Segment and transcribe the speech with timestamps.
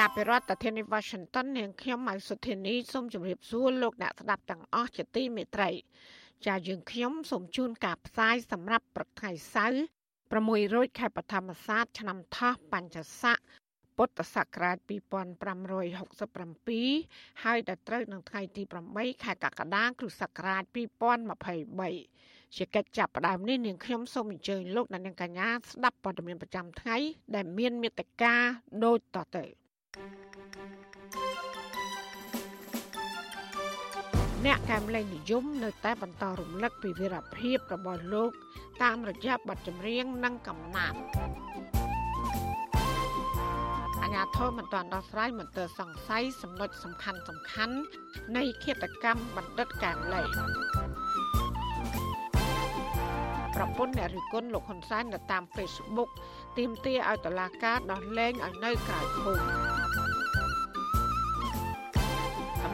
[0.00, 5.70] ចាប់ពីរដ្ឋធានី Washington នាងខ្ញុំម៉ៅសុធានីសូមជម្រាបសួរលោកអ្នកស្ដាប់ទាំងអស់ជាទីមេត្រី
[6.46, 9.82] ចាយើងខ្ញុំសូមជូនការផ្សាយសម្រាប់ប្រថ្ងៃសៅរ៍
[10.28, 13.38] 6រោចខែបឋមសាទឆ្នាំថោះបញ្ញស័ក
[13.96, 20.62] ពុទ្ធសករាជ2567ហើយដល់ត្រូវនឹងថ្ងៃទី8ខែកក្កដាគ្រិស្តសករាជ
[21.44, 26.96] 2023ជាកិច្ចចាប់ផ្ដើមនេះនាងខ្ញុំសូមអញ្ជើញលោកអ្នកនាងកញ្ញាស្ដាប់ព័ត៌មានប្រចាំថ្ងៃ
[27.34, 28.34] ដែលមានមេត្តា
[28.84, 29.63] ដូចតទៅ
[34.44, 38.30] អ្នកកែមលេងនិយមនៅតែបន្តរំលឹកពីវីរភាពរបស់លោក
[38.82, 40.98] តាមរយៈបទចម្រៀងនិងកំណាព្យ
[44.02, 47.76] អាញាធមមិនទាន់ដោះស្រាយមន្ទិលសង្ស័យចំណុចសំខាន់សំខាន់
[48.36, 50.26] នៃឃាតកម្មបណ្ឌិតកែមលេង
[53.54, 56.10] ប្រពន្ធអ្នករិះគន់លោកហ៊ុនសែននៅតាម Facebook
[56.58, 59.38] ទាមទារឲ្យតុលាការដោះលែងឲ្យនៅក្រៅឃុំ
[59.82, 59.83] ស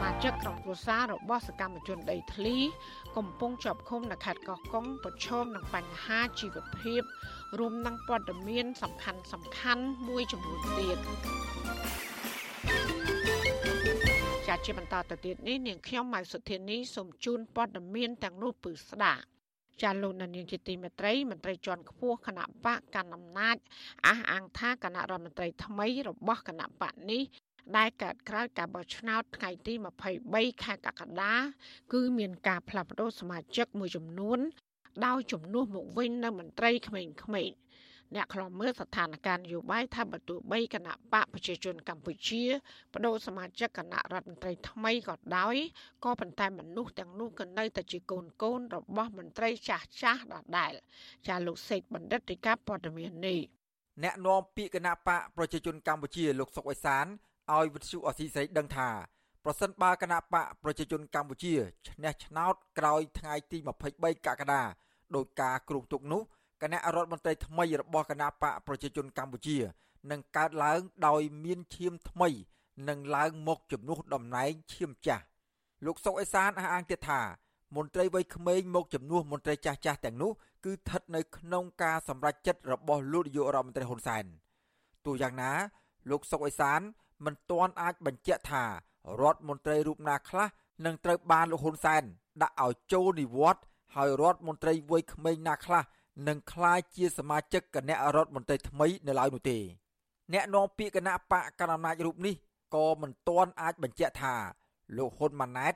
[0.01, 2.57] មាជិកក្រុមគ្រួសាររបស់សកម្មជនដីធ្លី
[3.17, 7.01] កំពុងជាប់ឃុំនៅខេត្តកោះកុងប្រឈមនឹងបញ្ហាជីវភាព
[7.59, 10.97] រួមនឹងព័ត៌មានសំខាន់សំខាន់មួយចំនួនទៀត
[14.47, 19.23] ជាជាបន្តទៅទៀតនេះនាងខ្ញុំម៉ៅសុធានីសូមជូនព័ត៌មានទាំងនោះពឺស្ដាប់
[19.81, 23.57] ចាលោកនាងជាទីមេត្រីមន្ត្រីជាន់ខ្ពស់គណៈបកកណ្ដាលអំណាច
[24.07, 27.23] អះអាងថាគណៈរដ្ឋមន្ត្រីថ្មីរបស់គណៈបកនេះ
[27.77, 29.73] ដែលកើតក្រោយការបោះឆ្នោតថ្ងៃទី
[30.17, 31.33] 23ខែកក្កដា
[31.93, 34.39] គឺមានការផ្លាស់ប្តូរសមាជិកមួយចំនួន
[35.05, 37.61] ដោយជំនួសមកវិញនៅមន្ត្រីក្មេងៗ
[38.15, 42.43] អ្នកខ្លំមើលស្ថានភាពនយោបាយថាបើទោះបីគណៈបកប្រជាជនកម្ពុជា
[42.93, 45.55] បដូរសមាជិកគណៈរដ្ឋមន្ត្រីថ្មីក៏ដោយ
[46.05, 50.73] ក៏ប៉ុន្តែមនុស្សទាំងនោះក៏នៅតែជាកូនកូនរបស់មន្ត្រីចាស់ចាស់ដដែល
[51.27, 53.39] ចាលោកសេកបណ្ឌិតរីកាព័ត៌មាននេះ
[54.03, 57.05] អ្នកនាំពាក្យគណៈបកប្រជាជនកម្ពុជាលោកសុកអេសាន
[57.49, 58.89] ឲ្យវិទ្យុអសីស្រីដឹងថា
[59.45, 61.53] ប្រសិនបើគណៈបកប្រជាជនកម្ពុជា
[61.87, 63.57] ឈ្នះឆ្នោតក្រោយថ្ងៃទី
[63.93, 64.61] 23កក្កដា
[65.15, 66.21] ដោយការគ្រោងទុកនោះ
[66.61, 69.57] គណៈរដ្ឋមន្ត្រីថ្មីរបស់គណៈបកប្រជាជនកម្ពុជា
[70.11, 72.29] នឹងកើតឡើងដោយមានឈាមថ្មី
[72.89, 75.23] នឹងឡើងមកជំនួសតំណែងឈាមចាស់
[75.85, 77.21] លោកសុកអេសានអះអាងទៀតថា
[77.75, 80.31] មន្ត្រីវ័យក្មេងមកជំនួសមន្ត្រីចាស់ចាស់ទាំងនោះ
[80.65, 84.25] គឺស្ថិតនៅក្នុងការសម្រេចចិត្តរបស់លោកនាយករដ្ឋមន្ត្រីហ៊ុនសែន
[85.05, 85.51] ទោះយ៉ាងណា
[86.09, 86.81] លោកសុកអេសាន
[87.25, 88.63] មិនទាន់អាចបញ្ជាក់ថា
[89.21, 90.47] រដ្ឋមន្ត្រីរូបណាខ្លះ
[90.85, 92.03] នឹងត្រូវបានលោកហ៊ុនសែន
[92.41, 93.63] ដាក់ឲ្យចូលនិវត្តន៍
[93.95, 95.83] ហើយរដ្ឋមន្ត្រីវ័យក្មេងណាខ្លះ
[96.27, 99.57] នឹងក្លាយជាសមាជិកគណៈរដ្ឋមន្ត្រីថ្មីនៅឡើយនោះទេ
[100.33, 102.35] អ្នកនាំពាក្យគណៈបកកណ្ដាលអំណាចរូបនេះ
[102.75, 104.35] ក៏មិនទាន់អាចបញ្ជាក់ថា
[104.97, 105.75] លោកហ៊ុនម៉ាណែត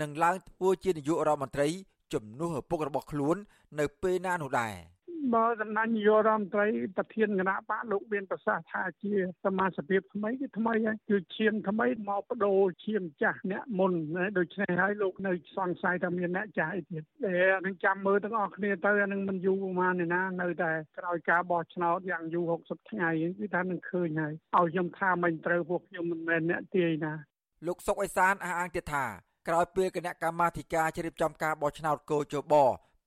[0.00, 1.68] នឹងឡើងធ្វើជានាយករដ្ឋមន្ត្រី
[2.12, 3.36] ជំនួសឪពុករបស់ខ្លួន
[3.78, 4.74] នៅពេលណានោះដែរ។
[5.34, 6.66] បើតំណាងនាយករដ្ឋមន្ត្រី
[6.96, 9.14] ប្រធានគណៈបកលោកមានប្រសាសន៍ថាជា
[9.44, 13.92] សមាជិកថ្មីគឺថ្មីហើយគឺឈាមថ្មីមកបដូរឈាមចាស់អ្នកមុន
[14.38, 27.12] ដូច្នេះហើយលោកនៅសង្ស័យថាមានអ្នកចាស់អីទៀតតែអានឹងចាំមើលទាំងអស់គ្នាទៅអានឹងមិនយូរប្រហែលណានៅតែក្រោយការបោះឆ្នោតយ៉ាងយូរ60ថ្ងៃគឺថានឹងឃើញហើយឲ្យខ្ញុំថាមិនត្រូវពួកខ្ញុំមិនមែនអ្នកទាយណា
[27.66, 29.04] លោកសុកអេសានអះអាងទៀតថា
[29.48, 32.54] ក្រោយពេលគណៈកម្មាធិការជ្រៀបចំការបោះឆ្នោតកោជប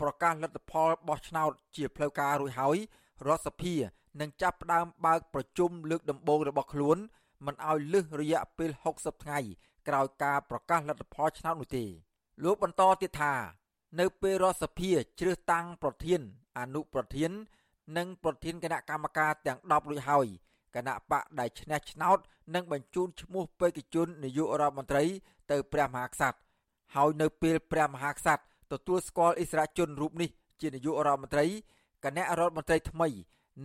[0.01, 2.77] ប្រកាសលទ្ធផលបោះឆ្នោតជាផ្លូវការរួចហើយ
[3.27, 3.75] រដ្ឋសភា
[4.19, 6.97] នឹងចាប់ផ្ដើមបើកប្រជុំលើកដំបូងរបស់ខ្លួន
[7.45, 9.39] មិនឲ្យលើសរយៈពេល60ថ្ងៃ
[9.87, 11.85] ក្រោយការប្រកាសលទ្ធផលឆ្នោតនោះទេ
[12.43, 13.33] លោកបន្តទៀតថា
[13.99, 16.21] នៅពេលរដ្ឋសភាជ្រើសតាំងប្រធាន
[16.59, 17.31] អនុប្រធាន
[17.97, 20.27] និងប្រធានគណៈកម្មការទាំង10រួចហើយ
[20.75, 22.17] គណៈបកដែលឈ្នះឆ្នោត
[22.55, 25.03] នឹងបញ្ជូនឈ្មោះបេក្ខជននាយករដ្ឋមន្ត្រី
[25.51, 26.37] ទៅព្រះមហាក្សត្រ
[26.95, 30.29] ហើយនៅពេលព្រះមហាក្សត្រ ទទួលស្គាល់អិសរាជជនរូបនេះ
[30.61, 31.45] ជានាយករដ្ឋមន្ត្រី
[32.03, 33.07] គណៈរដ្ឋមន្ត្រីថ្មី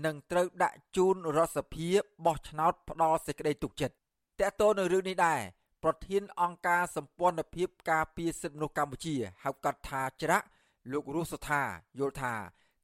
[0.05, 1.89] នឹងត្រូវដាក់ជូនរដ្ឋសភា
[2.27, 3.95] បោះឆ្នោតផ្ដល់សេចក្តីទុកចិត្ត
[4.41, 5.41] តើតើនៅរឿងនេះដែរ
[5.83, 10.47] ប្រធានអង្គការសម្ព័ន្ធភាពការពារសិទ្ធិមនុស្សកម្ពុជាហៅកាត់ថាច្រាក់
[10.93, 11.62] លោករស់សុថា
[11.99, 12.35] យល់ថា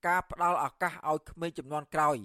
[0.06, 2.16] ការផ្ដល់ឱកាសឲ្យក្មេងចំនួនក្រោយ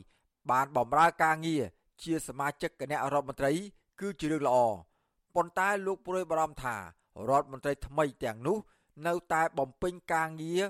[0.51, 1.63] បានបម្រើការងារ
[2.03, 3.51] ជាសមាជិកគណៈរដ្ឋមន្ត្រី
[3.99, 4.57] គឺជារឿងល្អ
[5.35, 6.75] ប៉ុន្តែលោកព្រួយបារម្ភថា
[7.29, 8.57] រដ្ឋមន្ត្រីថ្មីទាំងនោះ
[9.07, 10.63] នៅតែបំពេញការងារ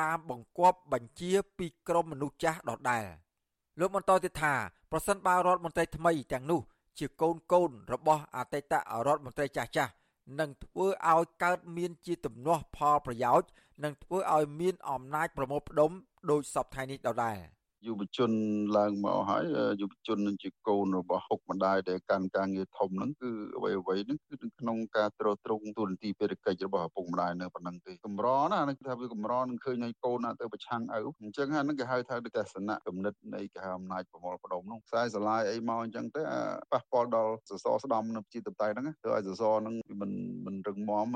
[0.00, 3.04] តាមបង្គាប់បញ្ជាពីក្រមមនុស្សចាស់ដដែល
[3.78, 4.54] លោកបន្តទៀតថា
[4.90, 6.60] ប្រសិនបើរដ្ឋមន្ត្រីថ្មីទាំងនោះ
[6.98, 8.72] ជាកូនកូនរបស់អតីត
[9.06, 9.92] រដ្ឋមន្ត្រីចាស់ចាស់
[10.40, 13.48] នឹងធ្វើឲ្យកើតមានជាទំនាស់ផលប្រយោជន៍
[13.84, 15.90] និងធ្វើឲ្យមានអំណាចប្រមូលផ្ដុំ
[16.30, 17.38] ដោយសពថ្ងៃនេះដដែល។
[17.86, 18.30] យុវជន
[18.78, 19.44] ឡើងមកហើយ
[19.80, 36.22] យុវជននឹងជាកូនរបស់ហុកម្ដាយដែលកាន់ការងារធំហ្នឹងគឺអ្វីអ្វីហ្នឹងគឺក្នុងការត្រួតត្រងទូនទីពេទ្យកិច្ចរបស់ឪពុកម្ដាយនៅប៉ុណ្ណឹងទេកម្រណានឹងថាវាកម្រនឹងឃើញឲ្យកូនទៅប្រឆាំងឪអញ្ចឹងហ្នឹងគេហៅថាទស្សនៈគំនិតនៃគេហៅអំណាចប្រមូលផ្ដុំនោះខ្សែស្រឡាយអីមកអញ្ចឹងទៅ
[36.72, 40.10] ប៉ះពាល់ដល់សសរស្ដំនៅជាតតៃហ្នឹងធ្វើឲ្យសសរហ្នឹងមិន
[40.46, 41.06] មិនរឹងមាំ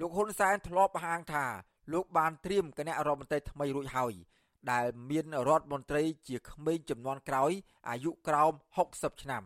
[0.00, 1.46] លោកហ៊ុនសែនធ្លាប់បង្ហាញថា
[1.92, 4.14] លោកបានត្រៀមគណៈរដ្ឋមន្ត្រីថ្មីរួចហើយ
[4.72, 7.52] ដែលមានរដ្ឋមន្ត្រីជាក្មេងចំនួនក្រោយ
[7.88, 8.52] អាយុក្រោម
[8.86, 9.42] 60ឆ្នាំ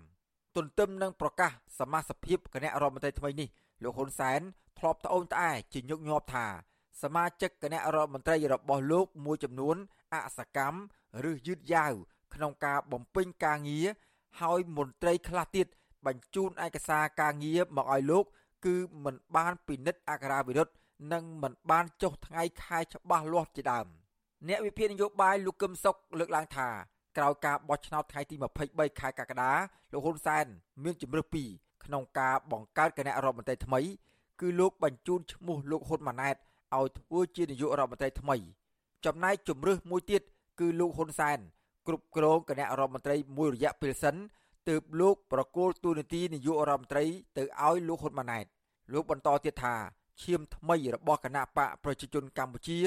[0.56, 3.48] ទន្ទឹមនឹងប្រកាសសមាជិកគណៈរដ្ឋមន្ត្រីថ្មីនេះ
[3.82, 4.40] លោកហ៊ុនសែន
[4.78, 6.46] ធ្លាប់ត្អូញត្អែជាញឹកញាប់ថា
[7.02, 9.76] សមាជិកគណៈរដ្ឋមន្ត្រីរបស់លោកមួយចំនួន
[10.14, 10.78] អសកម្ម
[11.30, 11.94] ឬយឺតយ៉ាវ
[12.34, 13.86] ក្នុងការបំពេញការងារ
[14.40, 15.66] ហើយមន្ត្រីខ្លះទៀត
[16.06, 18.24] បញ្ជូនឯកសារការងារមកឲ្យលោក
[18.66, 20.72] គឺមិនបានពិនិត្យអក្ខរាវិរុទ្ធ
[21.12, 23.86] និងមិនបានចុះថ្ងៃខែច្បាស់លាស់ជាដើម
[24.48, 26.68] អ្នកវិភាគនយោបាយលោកកឹមសុខលើកឡើងថា
[27.16, 28.36] ក្រោយការបោះឆ្នោតថ្ងៃទី
[28.68, 29.52] 23ខែកក្កដា
[29.92, 30.46] លោកហ៊ុនសែន
[30.82, 31.48] មានជំរើសពីរ
[31.84, 33.80] ក្នុងការបង្កើតគណៈរដ្ឋមន្ត្រីថ្មី
[34.40, 36.36] គឺលោកបញ្ជូនឈ្មោះលោកហ៊ុនម៉ាណែត
[36.76, 38.36] ឲ្យធ្វើជានាយករដ្ឋមន្ត្រីថ្មី
[39.04, 40.22] ចំណែកជំរើសមួយទៀត
[40.60, 41.38] គឺលោកហ៊ុនសែន
[41.86, 44.16] គ្រប់គ្រងគណៈរដ្ឋមន្ត្រីមួយរយៈពេលសិន
[44.68, 47.04] ទើបលោកប្រគល់ទូនាទីនាយករដ្ឋមន្ត្រី
[47.36, 48.44] ទៅឲ្យលោកហ៊ុនម៉ាណែត
[48.92, 49.74] លោកបន្តទៀតថា
[50.22, 52.78] ឈាមថ្មីរបស់គណៈបកប្រជាជនកម្ពុជា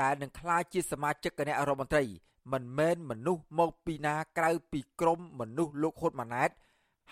[0.00, 2.04] ដែលនឹងក្លាយជាសមាជិកគណៈរដ្ឋមន្ត្រី
[2.52, 6.50] មិនមែនមនុស្សមកពីណាក្រៅពីក្រមមនុស្សលោកហ៊ុនម៉ាណែត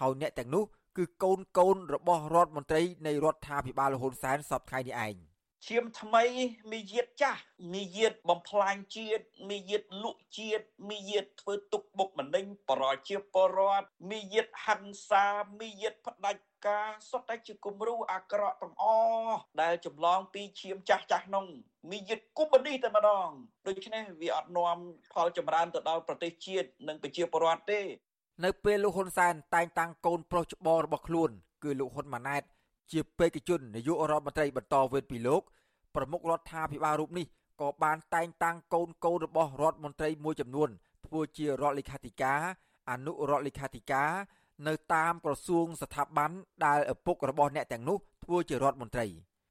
[0.00, 0.64] ហើយអ្នកទាំងនោះ
[0.96, 5.16] គឺកូនកូនរបស់រដ្ឋមន្ត្រីនៃរដ្ឋាភិបាលហ៊ុនសែនសពថ្ងៃនេះឯង
[5.66, 6.24] ឈាមថ្មី
[6.72, 7.42] មីយាតចាស់
[7.72, 15.24] មីយាតបំផ្លាញជាតិមីយាតលក់ជាតិមីយាតធ្វើទុកបុកម្នេញប្រជាពលរដ្ឋមីយាតហិង្សា
[15.60, 18.84] មីយាតផ្ដាច់ ការសុទ្ធតែជាគំរូអាក្រក់ទាំងអ
[19.26, 21.46] ស់ដែលចម្លងពីឈាមចាស់ចាស់នោះ
[21.90, 23.28] មានយិតគុំនេះតែម្ដង
[23.66, 24.78] ដូច្នេះវាអត់នាំ
[25.12, 27.80] ផលចម្រើនទៅដល់ប្រទេសជាតិនិងប្រជាពលរដ្ឋទេ
[28.44, 31.30] នៅពេលលោកហ៊ុនសែនតែងតាំងកូនប្រុសច្បងរបស់ខ្លួន
[31.64, 32.42] គឺលោកហ៊ុនម៉ាណែត
[32.92, 35.42] ជាបេក្ខជននាយករដ្ឋមន្ត្រីបន្តវេនពីលោក
[35.94, 37.26] ប្រមុខរដ្ឋាភិបាលរូបនេះ
[37.60, 40.68] ក៏បានតែងតាំងកូនកូនរបស់រដ្ឋមន្ត្រីមួយចំនួន
[41.06, 42.40] ធ្វើជារដ្ឋលេខាធិការ
[42.90, 44.10] អនុរដ្ឋលេខាធិការ
[44.68, 46.30] នៅតាមក្រសួងស្ថាប័ន
[46.66, 49.06] ដែលឪពុករបស់អ្នកទាំងនោះធ្វើជារដ្ឋមន្ត្រី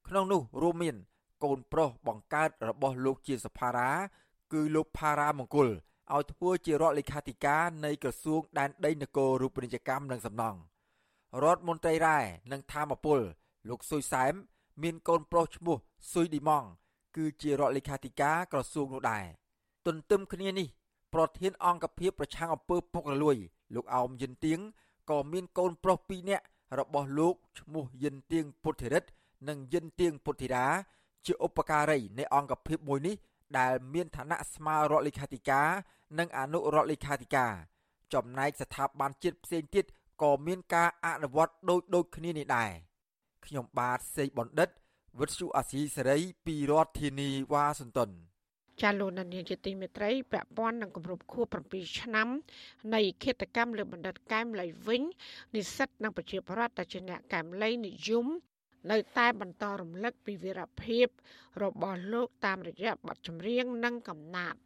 [0.08, 0.96] ក្នុងនោះរួមមាន
[1.44, 3.90] កូនប្រុសបង្កើតរបស់លោកជាសភារា
[4.54, 5.70] គឺលោកផារ៉ាមង្គល
[6.14, 10.60] ឲ្យធ្វើជារដ្ឋលេខាធិការនៃក្រសួងដែនដីនគររូបនីយកម្មនិងសំណង់
[11.44, 12.20] រដ្ឋមន្ត្រីរ៉ែ
[12.52, 13.20] និងធម្មពល
[13.70, 14.34] លោកស៊ុយសែម
[14.84, 15.78] មានកូនប្រុសឈ្មោះ
[16.12, 16.68] ស៊ុយឌីម៉ង់
[17.18, 19.26] គឺជារដ្ឋលេខាធិការក្រសួងនោះដែរ
[19.88, 20.68] ទន្ទឹមគ្នានេះ
[21.14, 23.38] ប្រធានអង្គភិបប្រឆាំងអំពើពុករលួយ
[23.76, 24.60] លោកអោមយិនទៀង
[25.10, 26.46] ក៏មានកូនប្រុសពីរនាក់
[26.80, 29.10] របស់លោកឈ្មោះយិនទៀងពុទ្ធិរិទ្ធ
[29.48, 30.66] និងយិនទៀងពុទ្ធិរា
[31.26, 33.16] ជាឧបការីនៃអង្គភាពមួយនេះ
[33.58, 35.70] ដែលមានឋានៈស្មើរដ្ឋលេខាធិការ
[36.20, 37.54] និងអនុរដ្ឋលេខាធិការ
[38.14, 39.86] ចំណែកស្ថាប័នជាតិផ្សេងទៀត
[40.22, 42.72] ក៏មានការអនុវត្តដូចដូចគ្នានេះដែរ
[43.46, 44.70] ខ្ញុំបាទសេកបណ្ឌិត
[45.20, 48.10] វិទ្យុអាស៊ីសេរីពីរដ្ឋធានីវ៉ាស៊ីនតោន
[48.82, 52.28] ចាលោកនានីជាទីមេត្រីពាក់ព័ន្ធនឹងគម្រប់ខួប7ឆ្នាំ
[52.96, 55.04] នៃគិតកម្មលើបណ្ឌិតកែមលីវិញ
[55.56, 58.28] និស្សិតនិងប្រជាពលរដ្ឋដែលជាអ្នកកែមលីនិយម
[58.92, 61.08] នៅតែបន្តរំលឹកពីវីរភាព
[61.64, 64.60] របស់លោកតាមរយៈបទចម្រៀងនិងកំណាព្យ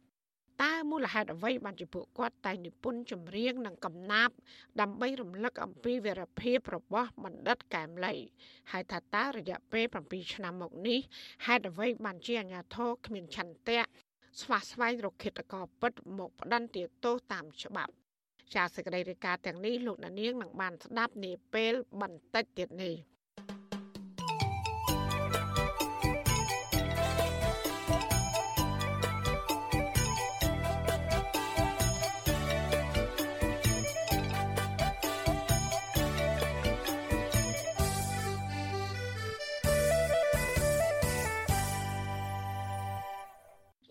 [0.62, 4.34] តើមូលហេតុអ្វីបានជាពួកគាត់តែងនិពន្ធចម្រៀងនិងកំណាព្យ
[4.80, 8.14] ដើម្បីរំលឹកអំពីវីរភាពរបស់បណ្ឌិតកែមលី
[8.72, 11.00] ហើយថាតើរយៈពេល7ឆ្នាំមកនេះ
[11.46, 13.80] ហេតុអ្វីបានជាអាញាធរគ្មានឆន្ទៈ
[14.40, 17.92] ស្វះស្វែងរកឃាតករពិតមកផ្ដន្ទាទោសតាមច្បាប់
[18.54, 22.94] ជាសេចក្តីរាយការណ៍ទាំងនេះលោកនាងនឹងបានស្ដាប់នាពេលបន្តិចទៀតនេះ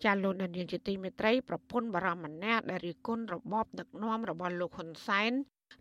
[0.04, 5.32] ចាលោកនាយកជាទីមេត្រីប្រពន្ធបរមម្នាក់ដែលរិះគន់របបដឹកនាំរបស់លោកហ៊ុនសែន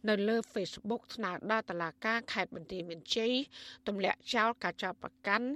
[0.10, 3.34] នៅលើ Facebook ស្នើដល់តុលាការខេត្តបន្ទាយមានជ័យ
[3.88, 5.48] ទម្លាក់ចោលការចាប់ប្រកាន់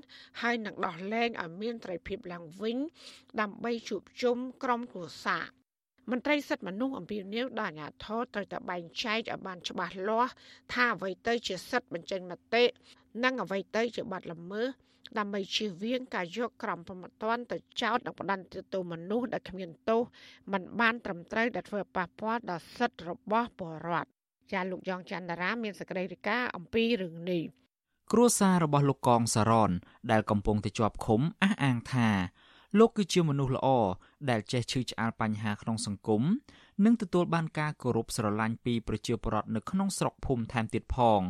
[0.41, 2.77] ហើយនឹងដោះលែងឲ្យមានត្រីភិបឡើងវិញ
[3.41, 5.45] ដើម្បីជួបជុំក្រុមគ្រួសារ
[6.12, 10.31] មន្ត្រីសិទ្ធិមនុស្សអំពីនីវដល់អាជ្ញាធរត្រូវតែបែងចែកឲ្យបានច្បាស់លាស់
[10.74, 12.63] ថាអ្វីទៅជាសិទ្ធិបញ្ចេញមតិ
[13.24, 14.67] និងអ្វីទៅជាបទល្មើស
[15.17, 20.01] ដើម្បីជៀសវាងការយកក្រមប្រមត្តនទៅចោទនិងផ្ដន្ទាទោសមនុស្សដែលគ្មានទោស
[20.51, 24.09] មិនបានត្រឹមត្រូវដែលធ្វើប៉ះពាល់ដល់សិទ្ធិរបស់ពលរដ្ឋ
[24.53, 27.43] ចាលោកយ៉ងច័ន្ទរា មានសេចក្តីរាយការណ៍អំពីរឿងនេះ
[28.11, 29.71] គ្រួសាររបស់លោកកងសារ៉ន
[30.11, 32.09] ដែលកំពុងតែជាប់ឃុំអះអាងថា
[32.79, 33.67] លោកគឺជាមនុស្សល្អ
[34.29, 36.23] ដែលចេះឈឺឆ្អាលបញ្ហាក្នុងសង្គម
[36.85, 41.21] និងទទួលបានការគោរពស្រឡាញ់ពីប្រជាពលរដ្ឋនៅក្នុងស្រុកភូមិថែមទៀតផង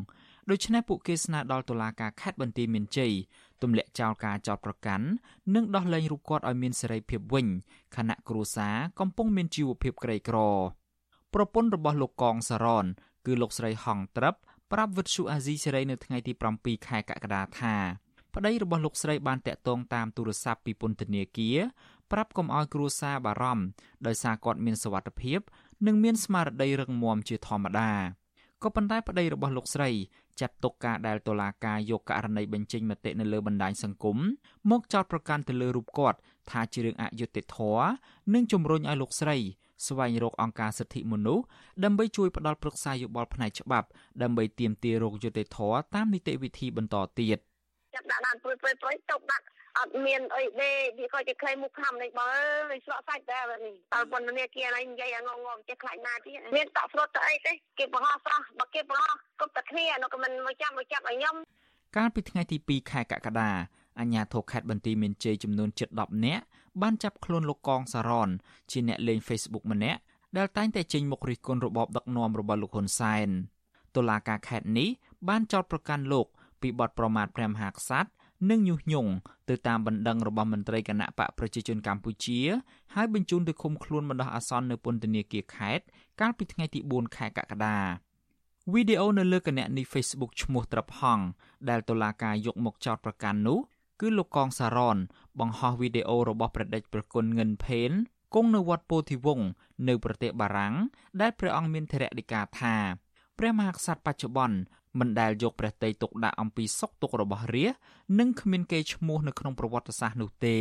[0.49, 3.13] ដូច្នេះពួកគេស្នើដល់តុលាការខេត្តបន្ទាយមានជ័យ
[3.61, 5.05] ទម្លាក់ចោលការចោទប្រកាន់
[5.55, 7.47] និងដោះលែងរូបគាត់ឲ្យមានសេរីភាពវិញ
[7.95, 10.37] ខណៈគ្រួសារកំពុងមានជីវភាពក្រីក្រ
[11.33, 12.85] ប្រពន្ធរបស់លោកកងសារ៉ន
[13.25, 14.35] គឺលោកស្រីហងត្រឹប
[14.71, 17.75] ប្រាប់វិទ្យុអាស៊ីសេរីនៅថ្ងៃទី7ខែកក្កដាថា
[18.35, 21.57] ប្តីរបស់លោកស្រីបានតាក់ទងតាមទូរស័ព្ទពីពន្ធនាគារ
[22.11, 23.65] ប្រាប់កុំឲ្យគ្រួសារបារម្ភ
[24.07, 25.39] ដោយសារគាត់មានសុវត្ថិភាព
[25.87, 27.91] និងមានស្មារតីរឹងមាំជាធម្មតា
[28.63, 29.89] ក៏ប៉ុន្តែប្តីរបស់លោកស្រី
[30.41, 34.17] ចាត់ទុកការដែលតុលាការយកករណីបញ្ចេញមតិនៅលើបណ្ដាញសង្គម
[34.71, 36.17] មកចោទប្រកាន់ទៅលើរូបគាត់
[36.51, 37.87] ថាជារឿងអយុត្តិធម៌
[38.33, 39.37] និងជំរុញឲ្យលោកស្រី
[39.85, 41.43] ស្វែងរកអង្គការសិទ្ធិមនុស្ស
[41.83, 43.87] ដើម្បីជួយផ្ដល់ប្រឹក្សាយោបល់ផ្នែកច្បាប់
[44.21, 47.46] ដើម្បីទាមទាររោគយុត្តិធម៌តាមនីតិវិធីបន្តទៀតចាប់
[48.11, 49.45] ដាក់ដាក់ព្រួយព្រួយព្រួយទុកដាក់
[49.77, 52.25] អត់មានអីទេវាក៏ជាក្លែងមុខខំនេះបើ
[52.69, 61.35] អើយស្រក់សាច់ដែរនេះតើប៉ុណ្ណាគេណៃនិយាយងងងចេះខ្លាចណាទៀតមានតក់ស្រុតទៅអីទេគេបង្ហោះស្រស់បើគេបង្ហោះគប់តែគ្នានោះក៏មិនមកចាំមកចាប់ឲ្យខ្ញុំ
[61.97, 63.49] កាលពីថ្ងៃទី2ខែកក្កដា
[63.99, 66.43] អាជ្ញាធរខេត្តបន្ទាយមានជ័យចំនួនជិត10នាក់
[66.81, 68.29] បានចាប់ខ្លួនលោកកងសារ៉ន
[68.71, 69.99] ជាអ្នកលេង Facebook ម្នាក់
[70.37, 73.29] ដែលតែងតែចេញមុខរិះគន់របបដឹកនាំរបស់លោកហ៊ុនសែន
[73.95, 74.89] តុលាការខេត្តនេះ
[75.27, 76.27] បានចោទប្រកាន់លោក
[76.61, 78.09] ពីបទប្រមាថព្រះមហាក្សត្រ
[78.49, 79.11] និងញុះញង់
[79.49, 82.39] ទៅតាមបណ្ដឹងរបស់មន្ត្រីគណៈបកប្រជាជនកម្ពុជា
[82.95, 85.83] ហើយបញ្ជូនទៅឃុំខ្លួនបណ្ដោះអាសន្ននៅពន្ធនាគារខេត្ត
[86.19, 87.79] កាលពីថ្ងៃទី4ខែកក្កដា
[88.73, 91.19] វីដេអូនៅលើគណនី Facebook ឈ្មោះត្រឹបហង
[91.69, 93.59] ដែលតុលាការយកមកចោទប្រកាន់នោះ
[94.01, 94.97] គឺលោកកងសារ៉ន
[95.39, 97.91] បង្ហោះវីដេអូរបស់ព្រះដេចប្រគុណងិនផេន
[98.35, 99.47] គង់នៅវត្តពោធិវង្ស
[99.87, 100.75] នៅប្រទេសបារាំង
[101.21, 102.75] ដែលព្រះអង្គមានធរណីកាថា
[103.39, 104.57] ព្រះមហាក្សត្របច្ចុប្បន្ន
[104.99, 107.73] មិនដែលយកព្រះតីទុកដាក់អំពីសុខទុក្ខរបស់រាជ
[108.19, 110.57] និងគ្មានកេរ្តិ៍ឈ្មោះនៅក្នុងប្រវត្តិសាស្ត្រនោះទេ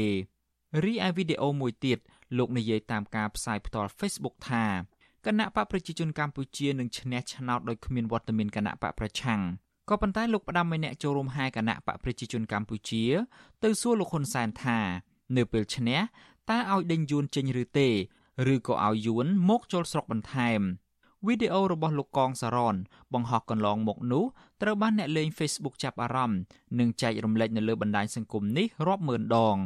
[0.85, 1.99] រីឯវីដេអូមួយទៀត
[2.39, 4.65] លោកនិយាយតាមការផ្សាយផ្ទាល់ Facebook ថា
[5.27, 9.41] គណៈបកប្រជាជនកម្ពុជានឹងឈ្នះឆ្នោតដោយគ្មានវត្តមានគណៈបកប្រឆាំង
[9.89, 13.05] ក៏ប៉ុន្តែលោកផ្ដាំឲ្យអ្នកចូលរួមហែគណៈបកប្រជាជនកម្ពុជា
[13.63, 14.79] ទៅសួរលោកហ៊ុនសែនថា
[15.37, 15.99] នៅពេលឈ្នះ
[16.51, 17.89] តើឲ្យដេញយួនចេញឬទេ
[18.53, 20.61] ឬក៏ឲ្យយួនមកចូលស្រុកបន្ថែម
[21.27, 22.77] វីដេអូរបស់លោកកងសារ៉ន
[23.13, 24.25] បង្ហោះកន្លងមកនោះ
[24.63, 26.41] ត្រូវបានអ្នកលេង Facebook ចាប់អារម្មណ៍
[26.79, 29.57] និងចែករំលែកនៅលើបណ្ដាញសង្គមនេះរាប់ម៉ឺនដង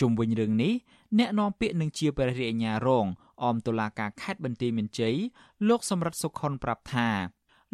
[0.00, 0.72] ជុំវិញរឿងនេះ
[1.18, 3.06] អ្នកនាំពាក្យនឹងជាព្រះរាជអាជ្ញារង
[3.44, 5.16] អមតុលាការខេត្តបន្ទាយមានជ័យ
[5.68, 7.08] លោកសំរិទ្ធសុខុនប្រាប់ថា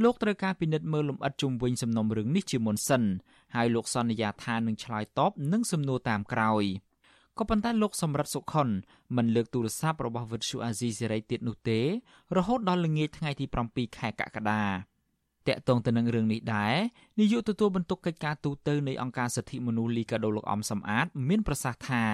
[0.03, 3.03] លោកត្រូវការពិនិត្យមើលលំអិតជុំវិញសំណុំរឿងនេះជាមុនសិន
[3.55, 6.65] ហើយលោកសន្យាថានឹងឆ្លើយតបនឹងសំណួរតាមក្រោយ។
[7.39, 8.69] ក៏ប៉ុន្តែលោកសម្រិទ្ធសុខុន
[9.17, 11.81] មិនលើកទូរស័ព្ទរបស់វិទ្យុអាស៊ីសេរីទៀតនោះទេ
[12.37, 14.63] រហូតដល់ល្ងាចថ្ងៃទី7ខែកក្កដា
[15.47, 16.75] តាក់ទងទៅនឹងរឿងនេះដែរ
[17.21, 22.05] នាយកទទួលបន្ទុកកិច្ចការទូតនៃអង្គការសិទ្ធិមនុស្សលីកាដូលោកអំសំអាត មានប្រសាសន៍ថា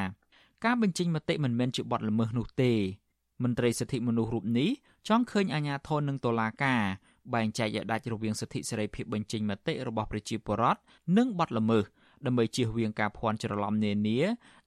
[0.65, 2.73] ការបញ្ចេញមតិមិនមែនជាបទល្មើសនោះទេ
[3.43, 4.71] មន្ត្រីសិទ្ធិមនុស្សរូបនេះ
[5.09, 6.83] ចង់ឃើញអាជ្ញាធរនិងតុលាការ
[7.35, 10.81] បែងចែកឲ្យដាច់រវាងសិទ្ធិសេរីភាពបញ្ចេញមតិរបស់ប្រជាពលរដ្ឋ
[11.17, 11.85] និងបទល្មើស
[12.27, 14.19] ដើម្បីជៀសវាងការភ័ន្តច្រឡំនានា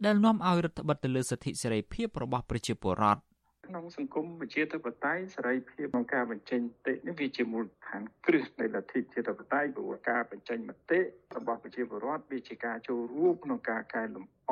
[0.05, 3.21] ដែលនាំឲ្យរដ្ឋបិទទៅលើសិទ្ធិសេរីភាពរបស់ប្រជាពលរដ្ឋ
[3.67, 10.99] ក្នុងសង្គមប្រជាធិបតេយ្យសេរីភាពក្នុងការបញ្ចេញមតិនេះវាជាមូលដ្ឋានគ្រឹះនៃលទ្ធិប្រជាធិបតេយ្យព្រោះការបញ្ចេញមតិ
[11.37, 14.51] របស់ប្រជាពលរដ្ឋវាជាការចូលរួមក្នុងការកែលម្អ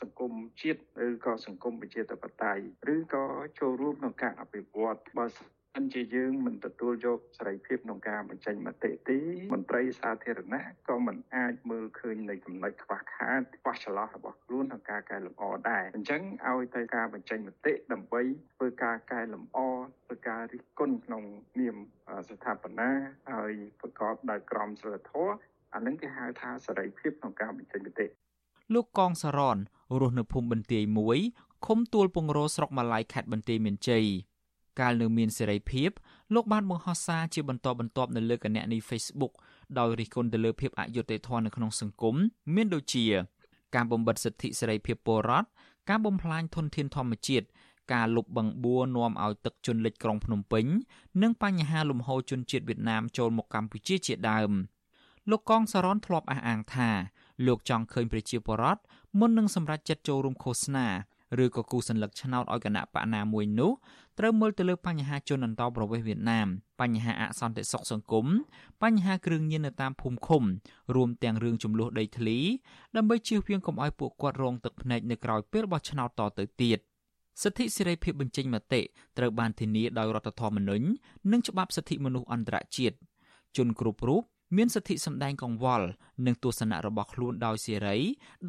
[0.00, 0.32] សង្គម
[0.62, 3.24] ជាតិឬក៏សង្គមប្រជាធិបតេយ្យឬក៏
[3.58, 5.30] ចូលរួមក្នុងការអភិវឌ្ឍបើិ
[5.82, 9.18] នជាយើងមិនទទួលយកសេរីភាពក្នុងការបញ្ចេញមតិទេ
[9.54, 18.22] មន្ត្រីសាធារណៈក៏មិនអាចមើលឃើញនៃចំណុចខ្វះខាតខ្វះចន្លោះរបស់ខ្លួនក្នុងការកែលម្អដែរអញ្ចឹងឲ្យទៅការបញ្ចេញមតិដើម្បី
[18.56, 19.58] ធ្វើការកែលម្អ
[20.04, 21.24] ធ្វើការរិះគន់ក្នុង
[21.60, 21.76] នាម
[22.28, 22.90] ស្ថាបនា
[23.32, 25.34] ហើយប្រកបដោយក្រមសីលធម៌
[25.74, 28.06] អានឹងគេហៅថាសេរីភាពក្នុងការបញ្ចេញមតិ
[28.74, 29.58] លោកកងសារ៉ន
[30.00, 31.18] រស់នៅភូមិបន្ទាយមួយ
[31.66, 34.06] ឃុំទួលពងរោស្រុកម៉ាឡៃខេត្តបន្ទាយមានជ័យ
[34.80, 35.90] កាលនៅមានសេរីភាព
[36.34, 39.32] លោកបានបង្ហោះសារជាបន្តបន្ទាប់នៅលើគណនី Facebook
[39.78, 42.14] ដោយរិះគន់ទៅលើភាពអយុត្តិធម៌នៅក្នុងសង្គម
[42.54, 43.04] មានដូចជា
[43.74, 45.48] ការបំបិទសិទ្ធិសេរីភាពពលរដ្ឋ
[45.88, 47.46] ការបំផ្លាញធនធានធម្មជាតិ
[47.92, 50.66] ការលុបបង្បួរនាំឲ្យទឹកជន់លិចក្រុងភ្នំពេញ
[51.22, 54.50] និងបញ្ហាលំហូរជនជាតិវៀតណាមចូលមកកម្ពុជាជាដើម
[55.30, 56.90] លោកកងសរនធ្លាប់អះអាងថា
[57.46, 58.82] លោកចង់ឃើញប្រជាពលរដ្ឋ
[59.18, 60.86] មុននឹងសម្រេចចិត្តចូលរួមឃោសនា
[61.44, 63.72] ឬក៏គូសញ្ញលឹកឆ្នោតឲ្យគណៈបកណាមួយនោះ
[64.18, 66.48] ត្រូវមើលទៅលើបញ្ហាជនអន្តោប្រវេសន៍វៀតណាម
[66.80, 68.26] បញ្ហាអសន្តិសុខសង្គម
[68.82, 70.42] បញ្ហាគ្រឿងញៀននៅតាមភូមិឃុំ
[70.94, 72.38] រួមទាំងរឿងចំនួនដីធ្លី
[72.96, 76.78] ដើម្បីជៀសវាងកុំឲ្យពួកគាត់រងទឹកភ្នែកនៅក្រៅពេលបោះឆ្នោតតទៅទៀត
[77.42, 78.80] សិទ្ធិសេរីភាពបញ្ចេញមតិ
[79.18, 80.86] ត្រូវបានធានាដោយរដ្ឋធម្មនុញ្ញ
[81.32, 82.96] និងច្បាប់សិទ្ធិមនុស្សអន្តរជាតិ
[83.56, 84.22] ជនគ្រប់រូប
[84.56, 85.86] មានសិទ្ធិសម្ដែងកង្វល់
[86.26, 87.96] និងទស្សនៈរបស់ខ្លួនដោយសេរី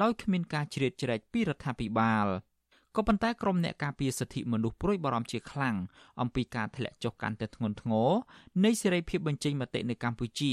[0.02, 2.26] ដោយគ្មានការជ្រៀតជ្រែកពីរដ្ឋាភិបាល
[2.96, 5.76] ក៏ប៉ុន្តែក្រុមអ្នកការពារសិទ្ធិមនុស្សព្រួយបារម្ភជាខ្លាំង
[6.20, 8.10] អំពីការធ្លាក់ចុះកាន់តែធ្ងន់ធ្ងរ
[8.64, 10.52] នៃសេរីភាពបញ្ចេញមតិនៅកម្ពុជា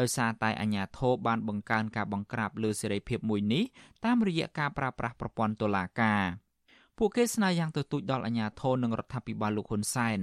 [0.00, 3.64] ដោយសារតែអាញាធរបានបង្កើនការបង្ក្រាបលើសេរីភាពមួយនេះ
[4.04, 6.22] តាមរយៈការប្រើប្រាស់ប្រព័ន្ធតុលាការ
[6.98, 10.18] ពួកគេស្នើយ៉ាងទទូចដល់អាជ្ញាធរនិងរដ្ឋាភិបាលលោកហ៊ុនសែន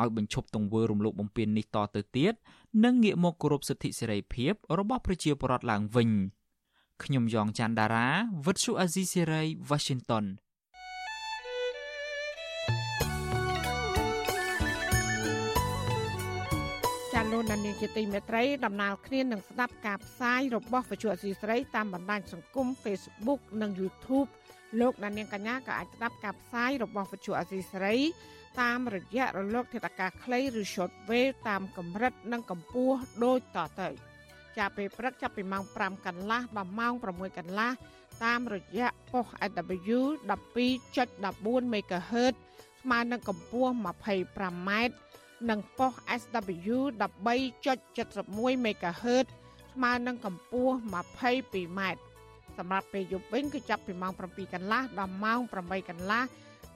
[0.00, 2.34] ឲ្យបញ្ឈប់ទង្វើរំលោភបំពាននេះតទៅទៀត
[2.84, 6.10] និងងាកមកគោរពសិទ្ធិសេរីភាពរបស់ប្រជាពលរដ្ឋឡើងវិញ
[7.04, 8.08] ខ្ញុំយ៉ងច័ន្ទដារា
[8.46, 10.26] វិទ្យុអាស៊ីសេរី Washington
[17.46, 24.28] លោកដានីជាទីមេត្រីដំណើរគ្នានឹងស្ដាប់ការផ្សាយរបស់វិទ្យុអសីស្រីតាមបណ្ដាញសង្គម Facebook និង YouTube
[24.80, 27.94] លោកដានៀងកញ្ញាក៏អាចស្ដាប់ការផ្សាយរបស់វិទ្យុអសីស្រី
[28.60, 33.88] តាមរយៈរលកធាតុអាកាសខ្លីឬ Shortwave តាមកម្រិតនិងកម្ពស់ដូចតទៅ
[34.58, 37.70] ចាប់ពេលព្រឹកចាប់ពីម៉ោង5កន្លះដល់ម៉ោង6កន្លះ
[38.24, 39.98] តាមរយៈប៉ុស AW
[40.86, 42.34] 12.14 MHz
[42.80, 44.70] ស្មើនឹងកម្ពស់ 25m
[45.50, 49.26] និងប៉ុស SW 13.71 MHz
[49.72, 51.80] ស្មើនឹងកម្ពស់ 22m
[52.58, 56.22] សម្រាប់ពេលយប់វិញគឺចាប់ពីម៉ោង7កន្លះដល់ម៉ោង8កន្លះ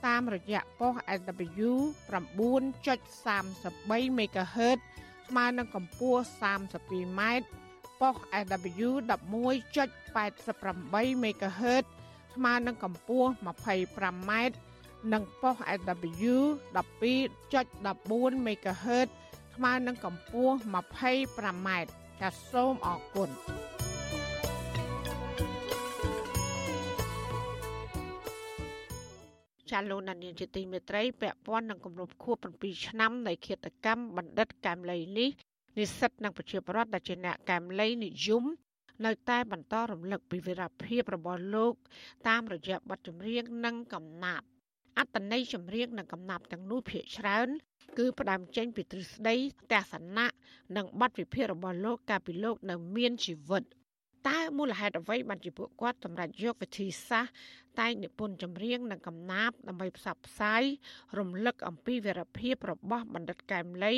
[0.06, 1.70] តាមរយៈប៉ុស SW
[2.10, 4.78] 9.33 MHz
[5.28, 7.20] ស្មើនឹងកម្ពស់ 32m
[8.00, 8.14] ប៉ុស
[8.44, 11.84] SW 11.88 MHz
[12.34, 14.32] ស្មើនឹងកម្ពស់ 25m
[15.12, 16.34] និងប៉ុស SW
[16.76, 19.08] 12.14 MHz
[19.54, 21.68] ស្មើនឹងកម្ពស់ 25m
[22.20, 23.30] ចាសសូមអរគុណ
[29.70, 35.28] ចាលោកនានីជាទីមេត្រីពាក់ព័ន្ធនឹងគម្រប់ខួប7ឆ្នាំនៃឃាតកម្មបណ្ឌិតកែមលីនេះ
[35.78, 38.44] និស្សិតនិងប្រជាពលរដ្ឋដែលជាអ្នកកែមលីនិយម
[39.04, 41.72] នៅតែបន្តរំលឹកពីវីរភាពរបស់លោក
[42.28, 44.46] តាមរយៈបទចម្រៀងនិងកំណាព្យ
[44.98, 47.48] អត្តន័យចម្រៀងនិងកំណាព្យទាំងនោះភាកច្រើន
[47.98, 49.36] គឺផ្ដើមចេញពីទ្រឹស្ដី
[49.72, 50.26] ទស្សនៈ
[50.76, 53.64] និងបទវិភាគរបស់លោកកាលពីលោកនៅមានជីវិត
[54.28, 57.34] តើមូលហេតុអ្វីបានជាពួកគាត់សម្រេចយកវិធីសាស្ត្រ
[57.80, 60.62] តែងនិពន្ធចម្រៀងនិងកំណាព្យដើម្បីផ្សព្វផ្សាយ
[61.18, 63.94] រំលឹកអំពីវីរភាពរបស់បណ្ឌិតកែមលី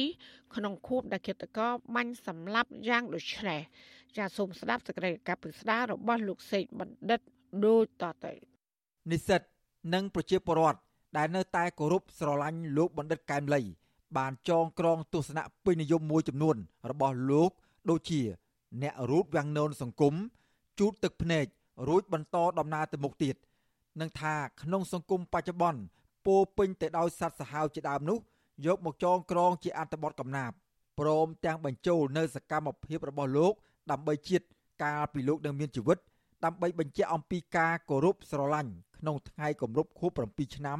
[0.55, 3.61] ក្នុងខួបដែលគិតកោបាញ់សម្លាប់យ៉ាងដូចនេះ
[4.17, 7.21] ចាសសូមស្ដាប់សេចក្តីកັບពិស្ដាររបស់លោកសេកបណ្ឌិត
[7.67, 8.33] ដូចតទៅ
[9.11, 9.43] និស្សិត
[9.95, 10.79] និងប្រជាពលរដ្ឋ
[11.17, 13.61] ដែលនៅតែគោរពស្រឡាញ់លោកបណ្ឌិតកែមលី
[14.17, 16.57] បានចងក្រងទស្សនៈពេញនិយមមួយចំនួន
[16.91, 17.51] របស់លោក
[17.91, 18.21] ដូចជា
[18.83, 20.15] អ្នករូតវាំងនូនសង្គម
[20.79, 21.45] ជូតទឹកភ្នែក
[21.89, 23.37] រួចបន្តដំណើរទៅមុខទៀត
[24.01, 25.81] នឹងថាក្នុងសង្គមបច្ចុប្បន្ន
[26.27, 28.19] ពោពេញទៅដោយសត្វសាហាវជាដើមនោះ
[28.67, 30.57] យកមកចងក្រងជាអត្ថបទកំណាព្យ
[30.99, 33.53] ព្រមទាំងបញ្ចូលនៅសកម្មភាពរបស់លោក
[33.91, 34.47] ដើម្បីជាតិ
[34.83, 35.99] កាលពីលោកនៅមានជីវិត
[36.45, 40.79] ដើម្បីបញ្ជាក់អំពីការគោរពស្រឡាញ់ក្នុងថ្ងៃគម្រប់ខួប7ឆ្នាំ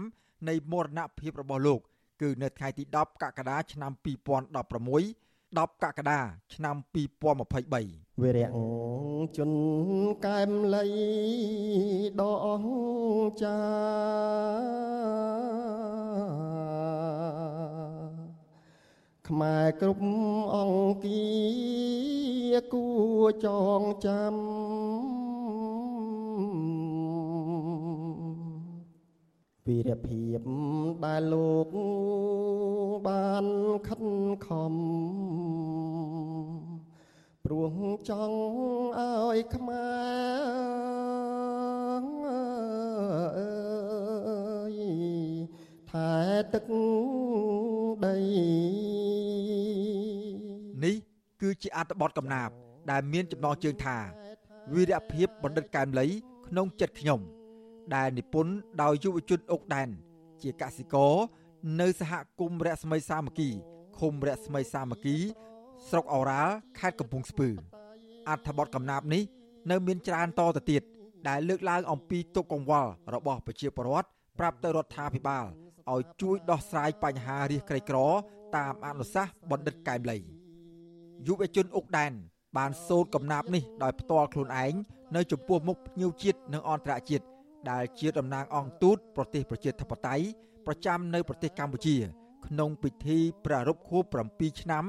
[0.49, 1.81] នៃមរណភាពរបស់លោក
[2.23, 4.03] គឺនៅថ្ងៃទី10កក្កដាឆ្នាំ2016
[5.59, 6.19] 10កក្កដា
[6.55, 8.49] ឆ្នាំ2023វិរៈ
[9.37, 9.53] ជន
[10.27, 10.85] កែមលៃ
[12.21, 12.25] ដ
[12.63, 12.65] ង
[13.43, 13.59] ចា
[19.29, 20.05] ខ្មែរគ្រប់
[20.55, 21.27] អង្គា
[22.73, 22.87] គួ
[23.45, 23.47] ច
[23.81, 24.35] ងចាំ
[29.73, 30.41] វីរភាព
[31.05, 31.69] ដែលលោក
[33.07, 33.47] បាន
[33.87, 34.03] ខិត
[34.47, 34.75] ខំ
[37.45, 37.77] ព្រោះ
[38.09, 38.39] ចង់
[38.99, 39.89] ឲ្យខ្មែ
[42.01, 42.05] រ
[43.37, 43.53] អើ
[44.75, 44.77] យ
[45.91, 46.13] ថែ
[46.53, 46.65] ទឹក
[48.05, 48.17] ដី
[50.85, 50.97] នេះ
[51.41, 52.55] គឺជាអត្ថបទកំណាព្យ
[52.91, 53.99] ដែលមានចំណងជើងថា
[54.73, 56.07] វីរភាពបណ្ឌិតកែមលី
[56.47, 57.21] ក្នុងចិត្តខ្ញុំ
[57.97, 59.89] ដែលនិពន្ធដោយយុវជនអុកដែន
[60.43, 61.15] ជាកសិករ
[61.81, 63.49] នៅសហគមន៍រស្មីសាមគ្គី
[63.99, 65.17] ឃុំរស្មីសាមគ្គី
[65.89, 67.49] ស្រុកអូរ៉ាល់ខេត្តកំពង់ស្ពឺ
[68.29, 69.23] អត្ថបទកំណាព្យនេះ
[69.71, 70.83] នៅមានច្រើនតទៅទៀត
[71.29, 75.45] ដែលលើកឡើងអំពីទុកកង្វល់របស់ប្រជាពលរដ្ឋប្រាប់ទៅរដ្ឋាភិបាល
[75.93, 77.99] ឲ្យជួយដោះស្រាយបញ្ហារាសក្រីក្រ
[78.57, 80.19] តាមអនុសាសន៍បណ្ឌិតកែមលី
[81.27, 82.13] យុវជនអុកដែន
[82.57, 84.75] បានសូត្រកំណាព្យនេះដោយផ្ទាល់ខ្លួនឯង
[85.17, 87.25] នៅចំពោះមុខភ្ញៀវជាតិនិងអន្តរជាតិ
[87.71, 90.25] ដែលជាតំណាងអង្គទូតប្រទេសប្រជាធិបតេយ្យ
[90.67, 91.97] ប្រចាំនៅប្រទេសកម្ពុជា
[92.47, 94.85] ក្នុងពិធីប្រារព្ធខួប7ឆ្នាំ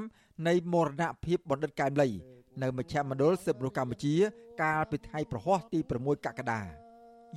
[0.48, 2.08] នៃមរណភាពបណ្ឌិតកែមលី
[2.62, 4.14] នៅមជ្ឈមណ្ឌលសិទ្ធិមនុស្សកម្ពុជា
[4.62, 6.60] កាលពីថ្ងៃប្រហ័សទី6កក្កដា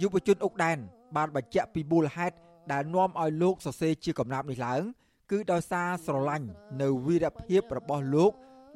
[0.02, 0.78] យុវជនអុកដែន
[1.16, 2.36] បានបញ្ជាក់ពីមូលហេតុ
[2.72, 4.82] ដែលនាំឲ្យលោកសរសេរជាកំណាព្យនេះឡើង
[5.32, 6.48] គឺដោយសារស្រឡាញ់
[6.82, 8.32] នៅវីរភាពរបស់លោក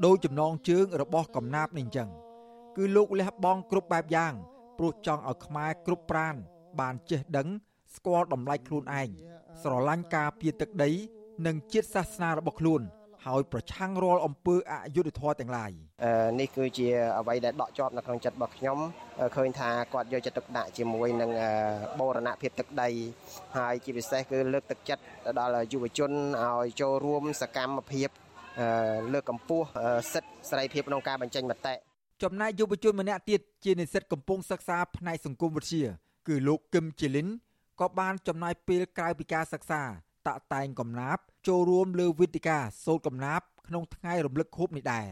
[0.05, 2.09] ដោយចំណងជើងរបស់កំណាប់នេះអញ្ចឹង
[2.75, 4.33] គឺលោកលះបង់គ្រប់បែបយ៉ាង
[4.77, 6.35] ព្រោះចង់ឲ្យខ្មែរគ្រប់ប្រាន
[6.79, 7.47] បានចេះដឹង
[7.95, 9.09] ស្គាល់តម្លៃខ្លួនឯង
[9.63, 10.89] ស្រឡាញ់ការពារទឹកដី
[11.47, 12.81] និងជាតិសាសនារបស់ខ្លួន
[13.27, 15.71] ហើយប្រឆាំងរាល់អំពើអយុត្តិធម៌ទាំងឡាយ
[16.39, 16.87] នេះគឺជា
[17.19, 18.77] អ្វីដែលដកជាប់នៅក្នុងចិត្តរបស់ខ្ញុំ
[19.35, 21.31] ឃើញថាគាត់យកចិត្តទុកដាក់ជាមួយនឹង
[21.99, 22.89] បូរណភាពទឹកដី
[23.57, 25.03] ហើយជាពិសេសគឺលើកទឹកចិត្ត
[25.39, 26.11] ដល់យុវជន
[26.43, 28.09] ឲ្យចូលរួមសកម្មភាព
[29.13, 29.65] លើកកម្ពស់
[30.13, 31.73] សិទ្ធិសេរីភាពក្នុងការបញ្ចេញមតិ
[32.23, 35.83] ចំណែកយុវជនម្នាក់ទៀតជានិស្សិតកំពុងសិក្សាផ្នែកសង្គមវិទ្យា
[36.27, 37.27] គឺលោកគឹមជីលីន
[37.79, 39.81] ក៏បានចំណាយពេលក្រៅពីការសិក្សា
[40.27, 45.07] តាក់តែងកំណាព្យចូលរួមលើវេទិកាសូត្រកំណាព្យក្នុងថ្ងៃរំលឹកខួបនេះដែរ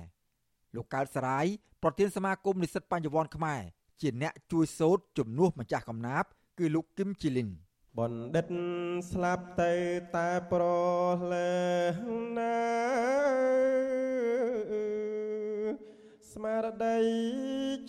[0.76, 1.46] លោកកើតសរាយ
[1.84, 3.62] ប្រធានសមាគមនិស្សិតបញ្ញវន្តខ្មែរ
[4.02, 7.50] ជាអ្នកជួយសូត្រជំនួសម្ចាស់កំណាព្យគឺលោកគឹមជីលីន
[7.98, 8.48] បណ្ឌិត
[9.12, 9.74] ស្លាប់ទៅ
[10.16, 10.64] តែប្រ
[11.32, 11.54] លែ
[12.38, 13.79] ណា
[16.34, 16.98] ស្មារតី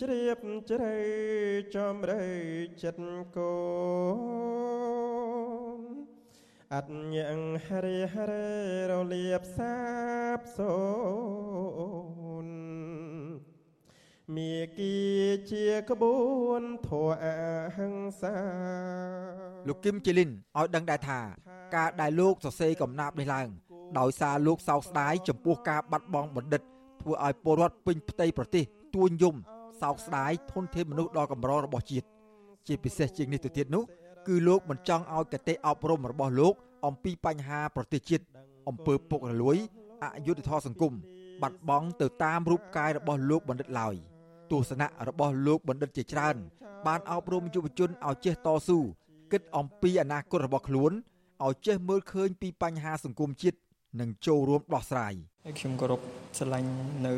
[0.01, 0.39] ជ្រាប
[0.71, 0.97] ជ្រៅ
[1.75, 2.27] ចំរើ
[2.83, 3.05] ចិត្ត
[3.37, 3.57] កូ
[5.77, 5.81] ន
[6.73, 7.15] អត់ញ
[7.65, 8.33] ហរិហរ
[8.91, 9.77] រលៀបសា
[10.37, 10.77] បសូ
[12.45, 12.47] ន
[14.35, 14.95] មេគី
[15.51, 16.17] ជាក្បួ
[16.61, 17.27] នធัวអ
[17.77, 18.37] ហិង្សា
[19.67, 21.19] លោកគឹមជីលីនឲ្យដឹងដែរថា
[21.75, 23.47] ការដែលលោកសរសេរកំណាព្យនេះឡើង
[23.99, 26.63] ដោយសារលោកសោកស្ដាយចំពោះការបាត់បង់បណ្ឌិត
[27.01, 28.63] ធ្វើឲ្យពលរដ្ឋពេញផ្ទៃប្រទេស
[28.95, 29.35] ទួញយំ
[29.81, 32.07] សោកស្ដាយធនធានមនុស្សដ៏កម្ររបស់ជាតិ
[32.67, 33.83] ជាពិសេសជាងនេះទៅទៀតនោះ
[34.27, 36.53] គឺលោកមិនចង់ឲ្យកតេអប់រំរបស់លោក
[36.85, 38.25] អំពីបញ្ហាប្រទេសជាតិ
[38.67, 39.57] អំពើពុករលួយ
[40.03, 40.93] អយុត្តិធម៌សង្គម
[41.41, 43.95] បាត់បង់ទៅតាមរូបកាយរបស់លោកបណ្ឌិតឡើយ
[44.51, 46.35] ទស្សនៈរបស់លោកបណ្ឌិតជាច្រើន
[46.87, 48.79] បានអប់រំយុវជនឲ្យចេះតស៊ូ
[49.31, 50.91] គិតអំពីអនាគតរបស់ខ្លួន
[51.45, 53.57] ឲ្យចេះមើលឃើញពីបញ្ហាសង្គមជាតិ
[53.99, 55.13] និងចូលរួមដោះស្រាយ
[55.49, 56.01] ខ្ញុំគោរព
[56.37, 56.71] ស្រឡាញ់
[57.07, 57.13] នៅ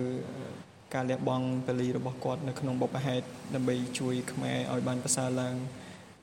[0.94, 5.56] ការលះបង់ពលីរបស់គាត់នៅក្នុងបុព្វហេតុដើម្បីជួយខ្មែរឲ្យបានប្រសើរឡើង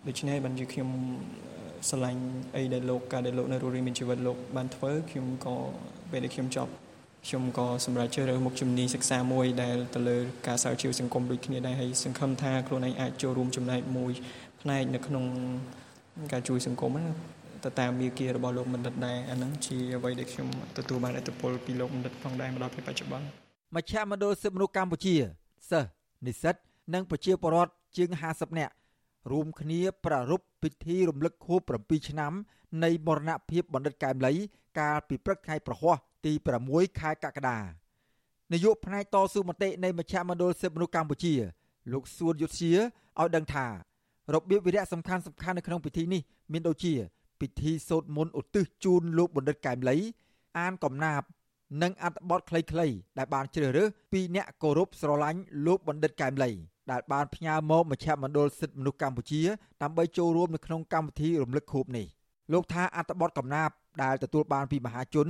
[0.09, 0.89] ដូច្នេះបានជាខ្ញុំ
[1.89, 2.23] ស្រឡាញ់
[2.57, 5.57] អីដែលលោកការដែលលោកនៅរស់រានមានជីវិតលោកបានធ្វើខ្ញុំក៏
[6.11, 6.73] ពេលដែលខ្ញុំចប់
[7.27, 14.13] ខ្ញុំក៏សម្រេចជ្រើសរើសមុខជំនាញសិក្សាមួយដែលទៅលើការស្រាវជ្រាវសង្គមដូចគ្នាដែរហើយសង្ឃឹមថាខ្លួនឯងអាចចូលរួមចំណែកមួយ
[14.61, 15.25] ផ្នែកនៅក្នុង
[16.33, 23.27] ការជួយសង្គមណា ទៅតាមមាគ៌ារបស់លោកបណ្ឌិតដែរអាហ្នឹងជាអ្វីដែលខ្ញុំទទួលបានឥទ្ធិពលពីលោកបណ្ឌិតផងដែរមកដល់ពេលបច្ចុប្បន្ន
[23.77, 25.15] មជ្ឈមណ្ឌលសិទ្ធិមនុស្សកម្ពុជា
[25.71, 25.89] សិស្ស
[26.27, 26.55] និស្សិត
[26.95, 28.73] និងប្រជាពលរដ្ឋជាង50នាក់
[29.33, 32.33] រួមគ្នាប្រារព្ធពិធីរំលឹកខួប7ឆ្នាំ
[32.85, 34.33] នៃមរណភាពបណ្ឌិតកែមលី
[34.79, 36.33] កាលពីព្រឹកថ្ងៃប្រហ័សទី
[36.67, 37.59] 6ខែកក្កដា
[38.53, 41.35] នាយកផ្នែកតស៊ូមតិនៃមជ្ឈមណ្ឌលសិទ្ធិមនុស្សកម្ពុជា
[41.93, 42.73] លោកសួនយុទ្ធជា
[43.21, 43.67] ឲ្យដឹងថា
[44.35, 46.93] របៀបវិរៈសំខាន់សំខាន់នៅក្នុងពិធីនេះមានដូចជា
[47.41, 49.97] ពិធីសូត្រមន្តឧទ្ទិសជូនលោកបណ្ឌិតកែមលី
[50.59, 51.27] អានកំណាព្យ
[51.83, 56.51] និងអត្ថបទខ្លីៗដែលបានជ្រើសរើសពីអ្នកគោរពស្រឡាញ់លោកបណ្ឌិតកែមលី
[56.91, 59.43] ដែលបានផ្ញើមកមជ្ឈមណ្ឌលសិទ្ធិមនុស្សកម្ពុជា
[59.83, 62.07] ដើម្បីចូលរួមនៅក្នុងកម្មវិធីរំលឹកខួបនេះ
[62.53, 65.27] លោកថាអត្ថបទកំណាព្យដែលទទួលបានពីមហាជន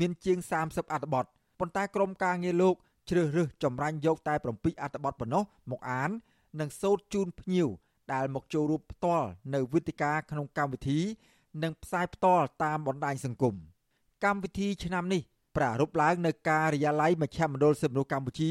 [0.00, 1.24] មានជាង30អត្ថបទ
[1.58, 2.74] ប៉ុន្តែក្រុមការងារលោក
[3.10, 6.10] ជ្រើសរើសចម្រាញ់យកតែ7អត្ថបទប៉ុណ្ណោះមកអាន
[6.60, 7.68] និងសូត្រជូនភ្ញៀវ
[8.12, 11.00] ដែលមកចូលរួមផ្ទាល់នៅវេទិកាក្នុងកម្មវិធី
[11.62, 13.54] និងផ្សាយផ្ទាល់តាមបណ្ដាញសង្គម
[14.24, 15.22] កម្មវិធីឆ្នាំនេះ
[15.56, 18.50] ប្រារព្ធឡើងនៅការិយាល័យមជ្ឈមណ្ឌលសិទ្ធិមនុស្សកម្ពុជា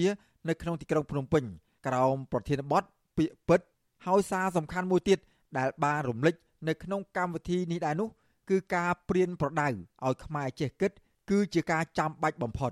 [0.50, 1.44] នៅក្នុងទីក្រុងភ្នំពេញ
[1.88, 2.84] ក្រោមប្រធានបទ
[3.18, 3.60] ពាក្យពិត
[4.06, 5.20] ហើយសារសំខាន់មួយទៀត
[5.58, 6.36] ដែលបានរំលេច
[6.68, 8.10] នៅក្នុងកម្មវិធីនេះដែរនោះ
[8.50, 10.92] គឺការព្រៀនប្រដៅឲ្យខ្មែរចេះគិត
[11.30, 12.72] គឺជាការចាំបាច់បំផុត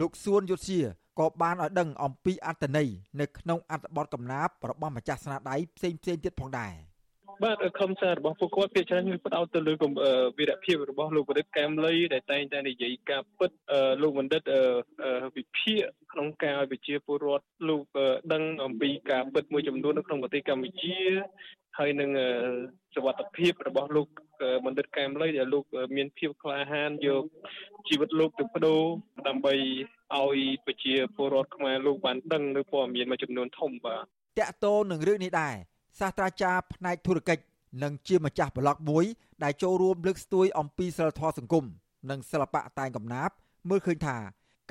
[0.00, 0.80] លោកសួនយុទ្ធជា
[1.18, 2.88] ក៏បានឲ្យដឹងអំពីអត្តន័យ
[3.20, 6.89] នៅក្នុងអត្ថបទកំណាព្យរបស់ម្ចាស់ស្នាដៃផ្សេងផ្សេងទៀតផងដែរ
[7.44, 9.72] បាទខំសាររបស់ពួកគាត់ភាគច្រើនគឺផ្ដោតទៅលើ
[10.38, 13.50] វីរភាពរបស់លោកបណ្ឌិតកែមលីដែលតែងតែនិយាយការពិត
[14.02, 14.42] លោកបណ្ឌិត
[15.36, 15.80] វិភាគ
[16.12, 17.82] ក្នុងការឲ្យប្រជាពលរដ្ឋលោក
[18.32, 20.98] ដឹងអំពីការពិតមួយចំនួននៅក្នុងប្រទេសកម្ពុជា
[21.78, 22.10] ហើយនឹង
[22.94, 24.08] សវត្ថភាពរបស់លោក
[24.64, 25.64] បណ្ឌិតកែមលីដែលលោក
[25.96, 27.24] មានភាពក្លាហានយក
[27.88, 28.82] ជីវិតលោកទៅបដូរ
[29.28, 29.54] ដើម្បី
[30.16, 34.04] ឲ្យប្រជាពលរដ្ឋខ្មែរលោកបានដឹងនៅព័ត៌មានមួយចំនួនធំបាទ
[34.38, 35.56] តកតោនឹងរឿងនេះដែរ
[36.00, 37.42] សាស្ត្រាចារ្យផ្នែកធុរកិច្ច
[37.82, 39.04] និងជាម្ចាស់ប្លុកមួយ
[39.42, 41.64] ដែលចូលរួមលើកស្ទួយអំពីសិលធម៌សង្គម
[42.10, 43.34] និងសិល្បៈតែងកំណាព្យ
[43.68, 44.16] មើលឃើញថា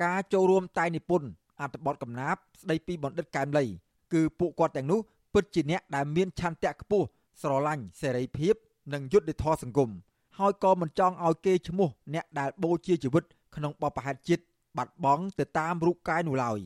[0.04, 1.28] ការចូលរួមតែងនិពន្ធ
[1.60, 3.64] អត្ថបទកំណាព្យស្ដីពីបណ្ឌិតកែមលី
[4.12, 5.00] គឺពួកគាត់ទាំងនោះ
[5.34, 7.06] ពិតជាអ្នកដែលមានឆន្ទៈខ្ពស់
[7.42, 8.54] ស្រឡាញ់សេរីភាព
[8.92, 9.90] និងយុត្តិធម៌សង្គម
[10.38, 13.24] ហើយក៏មិនចង់ឲ្យគេឈ្មោះអ្នកដែលបូជាជីវិត
[13.56, 14.42] ក្នុងបបផែនជាតិ
[14.76, 16.58] បាត់បង់ទៅតាមរូបកាយនោះឡើយ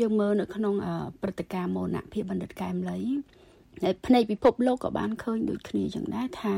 [0.00, 0.74] យើងមើលនៅក្នុង
[1.22, 3.43] ព្រឹត្តិការណ៍មោនភាពបណ្ឌិតកែមលីហើយ
[4.06, 6.54] ភ្នែកពិភពលោកក៏បានឃើញដូចគ្នាចឹងដែរថា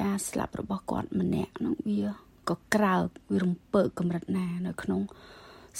[0.00, 2.02] ការស្លាប់របស់គាត់ម្នាក់នោះវា
[2.48, 5.00] ក៏ក្រើកវារំពើកកម្រិតណា នៅក្នុង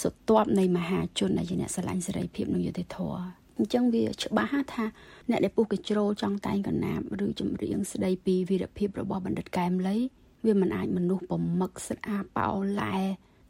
[0.01, 3.21] សុទ្ធ័ពនៃមហាជនដែលជាអ្នកស្រឡាញ់សេរីភាពនិងយុត្តិធម៌
[3.57, 4.85] អញ្ចឹងវាច្បាស់ថា
[5.29, 9.97] អ្នកដែលពុះកជ្រោលចង់តែងកណាបឬចម្រៀងស្ដីពីវីរភាពរបស់បណ្ឌិតកែមលី
[10.45, 12.49] វាមិនអាចមនុស្សប្រមឹកស្អាប៉ោ
[12.81, 12.95] ឡែ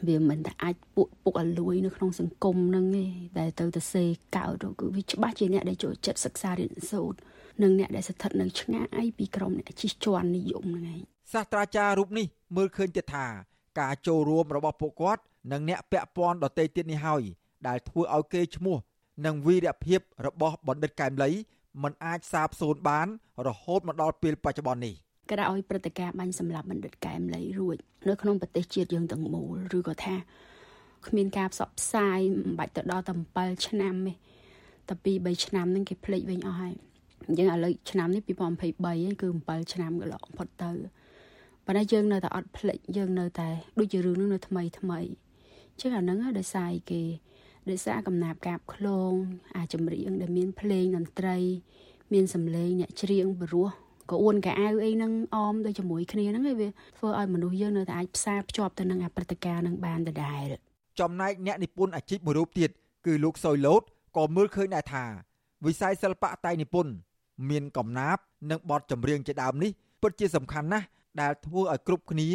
[0.08, 3.06] វាមិនតែអាចពួកពុកអលួយនៅក្នុងសង្គមនឹងទេ
[3.40, 4.04] ដែលទៅទៅសេ
[4.38, 7.20] កើតគឺវាច្បាស់ជាអ្នកដែលចូលចិត្តសិក្សារៀនសូត្រ
[7.64, 11.02] និងអ្នកដែលស្ថិតនៅឆ្ងាយពីក្រុមអ្នកជិះជាន់និយមហ្នឹងឯង
[11.34, 13.26] សាស្ត្រាចារ្យរូបនេះមើលឃើញទៀតថា
[13.80, 17.24] ការចូលរួមរបស់ពួកគាត់និងអ្នកពាក់ព័ន្ធដទៃទៀតនេះហើយ
[17.68, 18.78] ដែលធ្វើឲ្យគេឈ្មោះ
[19.26, 21.30] និងវីរភាពរបស់បណ្ឌិតកែមលី
[21.84, 23.08] មិនអាចសាបសូន្យបាន
[23.48, 24.96] រហូតមកដល់ពេលបច្ចុប្បន្ននេះ
[25.32, 30.16] ក្រោយព្រឹត្តិការណ៍បាញ់សម្លាប់បណ្ឌិតកែមលីរួចនៅក្នុងប្រទេសជាតិយើងទាំងមូលឬក៏ថា
[31.08, 34.14] គ្មានការផ្សព្វផ្សាយមិនបាច់ទៅដល់តែ7ឆ្នាំទេ
[34.90, 36.74] តែ2 3ឆ្នាំហ្នឹងគេភ្លេចវិញអស់ហើយ
[37.28, 40.72] អញ្ចឹងឥឡូវឆ្នាំនេះ2023ហ្នឹងគឺ7ឆ្នាំកន្លងផុតទៅ
[41.66, 47.04] ប៉ុន្តែយើងនៅតែអត់ភ្លេចយើងនៅតែដូចជារឿងហ្នឹងនៅថ្មីថ្មីអញ្ចឹងអាហ្នឹងដោយសារគេ
[47.70, 49.14] ដោយសារកំណាប់កាបឃ្លោង
[49.56, 51.38] អាចម្រៀងដែលមានភ្លេងតន្ត្រី
[52.14, 53.70] មានសម្លេងអ្នកច្រៀងព្រោះ
[54.10, 56.68] ក៏អួនកៅអៅអីហ្នឹងអមដូចជាមួយគ្នាហ្នឹងឯងវា
[56.98, 60.46] ធ្វើឲ្យមនុស្សយើងនៅតែអាចផ្សារភ្ជាប់ទៅនឹងអាព្រឹត្តិការណ៍ហ្នឹងបានដដែល
[61.00, 62.70] ចំណែកអ្នកនិពន្ធអាជីពមួយរូបទៀត
[63.06, 63.82] គឺលោកសុយលូត
[64.18, 65.06] ក៏មើលឃើញដែរថា
[65.66, 66.92] វិស័យសិល្បៈតៃនិពន្ធ
[67.50, 70.86] មានកំណាព្យនិងបទចម្រៀងជាដើមនេះពិតជាសំខាន់ណាស់
[71.22, 72.30] ដែលធ្វើឲ្យគ្រប់គ្នា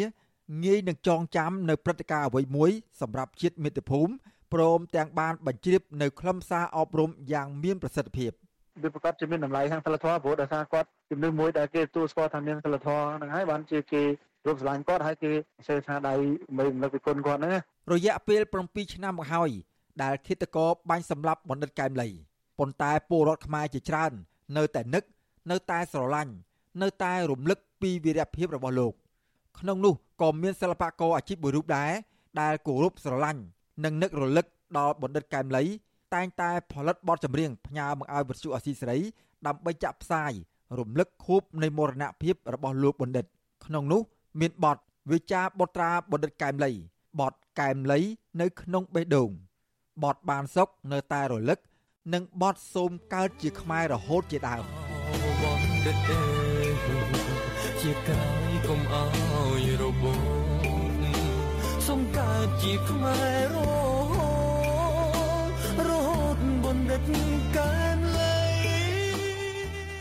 [0.65, 4.11] ងាយនឹងចងចាំនៅព្រឹត្តិការណ៍អ្វីមួយសម្រាប់ជាតិមាតុភូមិ
[4.53, 8.31] ព្រមទាំងបានបញ្ជ្រាបនៅ ខ្លឹមសារអប់រំយ៉ាងមានប្រសិទ្ធភាព
[8.83, 14.01] វាប្រកាសជាមានតម្លៃខាងសិលធម៌ព្រោះដោយសារគាត់ជំនឿមួយដែលគេទទួលស្គាល់ថាមានសិលធម៌ហ្នឹងហើយបានជាគេ
[14.47, 15.31] រកស្រឡាញ់គាត់ហើយគេ
[15.67, 16.13] សេថាដៃ
[16.57, 17.53] មិនរំលឹកពីគុណគាត់ហ្នឹង
[17.93, 19.49] រយៈពេល7ឆ្នាំមកហើយ
[20.03, 22.09] ដែលឃាតករបាញ់សម្លាប់បណ្ឌិតកែមលី
[22.59, 24.11] ប៉ុន្តែពលរដ្ឋខ្មែរជាច្រើន
[24.57, 25.03] នៅតែនឹក
[25.51, 26.33] នៅតែស្រឡាញ់
[26.81, 28.93] នៅតែរំលឹកពីវីរភាពរបស់លោក
[29.59, 31.91] ក្នុងនោះក៏មានសិល្បករអាជីពមួយរូបដែរ
[32.41, 33.41] ដែលគោរពស្រឡាញ់
[33.83, 34.45] និងនឹករលឹក
[34.77, 35.63] ដល់បណ្ឌិតកែមលី
[36.15, 38.99] តែងតែផលិតបទចម្រៀងផ្ញើមកឲ្យវិទ្យុអស៊ីសេរី
[39.47, 40.31] ដើម្បីចាក់ផ្សាយ
[40.79, 43.25] រំលឹកខួបនៃមរណភាពរបស់លោកបណ្ឌិត
[43.65, 44.01] ក្នុងនោះ
[44.39, 44.77] មានបទ
[45.11, 46.71] វិចារបុត្រាបណ្ឌិតកែមលី
[47.19, 47.99] បទកែមលី
[48.41, 49.29] នៅក្នុងបេះដូង
[50.03, 51.59] បទបានសុកនៅតែរលឹក
[52.13, 54.63] និងបទសូមកើតជាខ្មែររហូតជាដើម
[57.81, 59.05] ជាកាយកុំអោ
[59.63, 60.03] យរប
[61.87, 63.94] សូមកើតជាខ្មែររហូត
[66.99, 67.01] ត
[67.57, 68.35] កើតលេ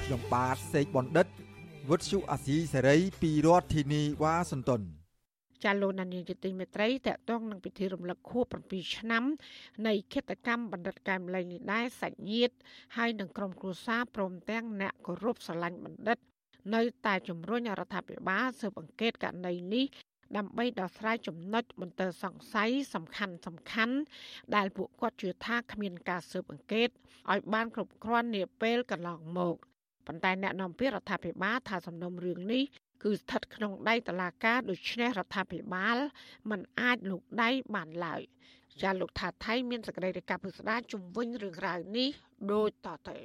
[0.04, 1.26] ខ្ញុំបាទសេកបណ្ឌិត
[1.88, 4.82] វុទ្ធុអាស៊ីសេរីពីរដ្ឋធានីវ៉ាស៊ីនតោន
[5.64, 9.24] ចាលោកនានីជាទីមេត្រីតកតងនឹងពិធីរំលឹកខួប7ឆ្នាំ
[9.86, 12.54] នៃគិតកម្មបណ្ឌិតកែមលីនេះដែរសាច់ញាតិ
[12.96, 16.18] ហើយនឹងក្រុមគ្រួសារព្រមទាំងអ្នកគោរពស្រឡាញ់បណ្ឌិត
[16.74, 19.86] នៅតែជំរុញរដ្ឋាភិបាលស៊ើបអង្កេតករណីនេះ
[20.36, 23.96] ដើម្បីដោះស្រាយចំណុចបន្ទើសង្ស័យសំខាន់សំខាន់
[24.56, 26.88] ដែលពួកគាត់ជឿថាគ្មានការស៊ើបអង្កេត
[27.32, 29.56] ឲ្យបានគ្រប់គ្រាន់នាពេលកន្លងមក
[30.06, 32.62] ប៉ុន្តែអ្នកនាំពាក្យរដ្ឋាភិបាលថាសំណុំរឿងនេះ
[33.02, 35.96] គឺស្ថិតក្នុងដៃតុលាការដូច្នេះរដ្ឋាភិបាល
[36.50, 38.20] មិនអាចលូកដៃបានឡើយ
[38.82, 42.08] ចាលោកថាថៃមានសេចក្តីរាយការណ៍ពិស្ដារជំវិញរឿងរ៉ាវនេះ
[42.52, 43.18] ដូចតទៅ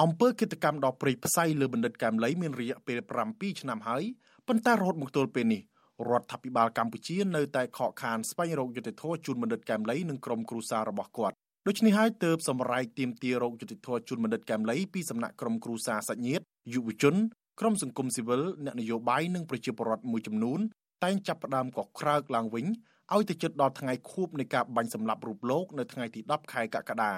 [0.00, 2.98] អង្គើគិតកម្មដល់ព្រៃផ្សៃលើបណ្ឌិតកែមលីមានរយៈពេល
[3.30, 4.04] 7ឆ្នាំហើយ
[4.48, 5.62] ប៉ុន្តែរហូតមកទល់ពេលនេះ
[6.10, 17.14] រដ្ឋាភិបាលកម្ពុជានៅតែខកខានស្វែងរកយុត្តិធម៌ជូនបណ្ឌិតកែមលីនិងក្រុមគ្រួសាររបស់គាត់ដូច្នេះហើយទើបសម្រេចទាមទាររកយុត្តិធម៌ជូនបណ្ឌិតកែមលីពីសំណាក់ក្រុមគ្រួសារសាច់ញាតិយុវជន
[17.60, 20.60] ក្រុមសង្គមស៊ីវិលអ្នកនយោបាយនិងប្រជាពលរដ្ឋមួយចំនួន
[21.04, 22.66] តែងចាប់ផ្ដើមកក្រោកឡើងវិញ
[23.14, 27.12] ឲ្យទៅជិតដល់ថ្ងៃខួបនៃការបាញ់សម្លាប់រូបលោកនៅថ្ងៃទី10ខែកក្កដា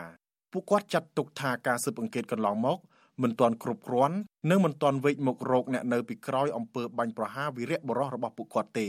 [0.53, 2.79] ពួកគាត់ចាត់ទុកថាការស៊ើបអង្កេតកន្លងមក
[3.23, 4.17] មិនទាន់គ្រប់គ្រាន់
[4.51, 8.89] និងមិនទាន់វេកមុខរកអ្នកនៅពីក្រោយអំពើបាញ់ប្រហារវីរៈបរោះរបស់ពួកគាត់ទេ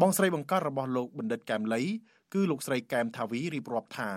[0.00, 1.82] បងស្រីបង្កើតរបស់លោកបណ្ឌិតកែមលី
[2.34, 4.10] គឺលោកស្រីកែមថាវីរៀបរាប់ថា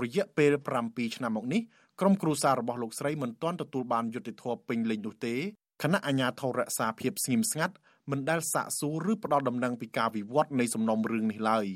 [0.00, 1.62] រយៈពេល7ឆ្នាំមកនេះ
[2.00, 5.34] ក្រុមគ្រួសាររបស់លោកស្រីមិនទាន់ទទួលបានយុត្តិធម៌ពេញលេញនោះទេ
[5.82, 7.74] គណៈអាជ្ញាធររក្សាភាពស្ងៀមស្ងាត់
[8.10, 11.66] មិនដែលសាកសួរឬផ្ដល់ដំណឹងពីការវិវត្តនៃសំណុំរឿងនេះឡើយ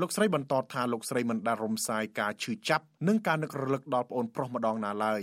[0.00, 5.22] លោកស្រីបន្តថាលោកស្រីមិនដែលរំសាយការឈឺចាប់និងការនឹករលឹកដល់ប្អូនប្រុសម្ដងណាឡើយ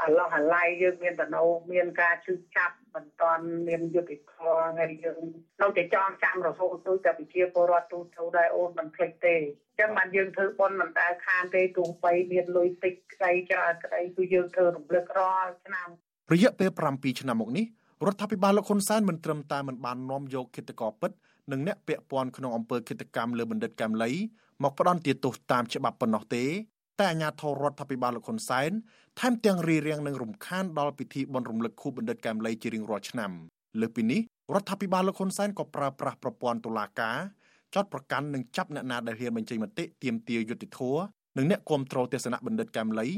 [0.00, 5.20] អាឡោះអាឡៃយើងមានតំណោមានការឈឺចាប់មិនតាន់មានយុទ្ធធម៌ហើយយើង
[5.60, 15.88] នៅតែចងចាំរហូតទៅតែប្រជាពលរដ្ឋទូទៅដែរអូនមិនភ្លេចទេអញ្ចឹងបានយើងធ្វើប៉ុនមិនដែលខានទេទោះបីមានលុយតិចក្តីច្រើនក្តីគឺយើងធ្វើរំលឹករាល់ឆ្នាំ
[16.32, 17.66] រយៈពេល7ឆ្នាំមកនេះ
[18.06, 21.10] រដ្ឋាភិបាលលោកហ៊ុនសែនមិនត្រឹមតែមិនបាននាំយកគិតកោពិត
[21.52, 24.10] និងអ្នកពាក់ព័ន្ធក្នុងអំពើគិតកម្មលើបណ្ឌិតកែមលី
[24.62, 26.44] មកផ្ដន់ទោសតាមច្បាប់ប៉ុណ្ណោះទេ
[27.00, 28.70] តែអាជ្ញាធររដ្ឋាភិបាលលោកហ៊ុនសែន
[29.20, 33.30] ថែមទាំងរៀបរៀងនឹងរំខានដល់ពិធីបុណ្យរំលឹកខួបបណ្ឌិតកែមលីជារៀងរាល់ឆ្នាំ
[33.80, 34.20] លើពីនេះ
[34.54, 37.18] រដ្ឋាភិបាលលោកហ៊ុនសែនក៏ប្រើប្រាស់ប្រព័ន្ធតុលាការ
[37.74, 41.02] ចោតប្រកាន់និងចាប់អ្នកណាដែលហ៊ានបញ្ចេញមតិទាមទារយុត្តិធម៌
[41.36, 43.08] និងអ្នកគ្រប់គ្រងទស្សនៈបណ្ឌិតកែមលី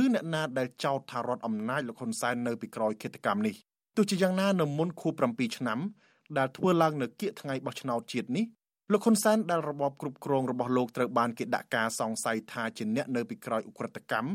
[0.00, 3.54] ឬអ្នកណាដែលចោទថារដ្ឋអំណាចលោកហ៊ុនសែននៅពីក្រោយឃាតកម្មនេះ
[3.96, 5.78] ទោះជាយ៉ាងណានៅមុនខួប7ឆ្នាំ
[6.38, 8.44] ដែលធ្វើឡើងនៅគៀកថ្ងៃបោះឆ្នោតជាតិនេះ
[8.92, 14.30] លោកហ៊ុនសែនដែលរបបគ្រប់គ្រងរបស់លោកត្រូវបានគេដាក់ការសង្ស័យថាជាអ្នកនៅពីក្រោយឧក្រិដ្ឋកម្ម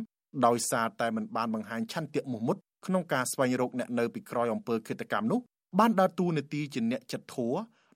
[0.45, 5.39] ដោយសារតែមិនបានបង្ហាញឆន្ទៈមោះមុតក្នុងការស្វែងរកអ្នកនៅពីក្រោយអំពើឃាតកម្មនោះ
[5.79, 7.53] បានដើរតួនាទីជាអ្នកចិត្តធัว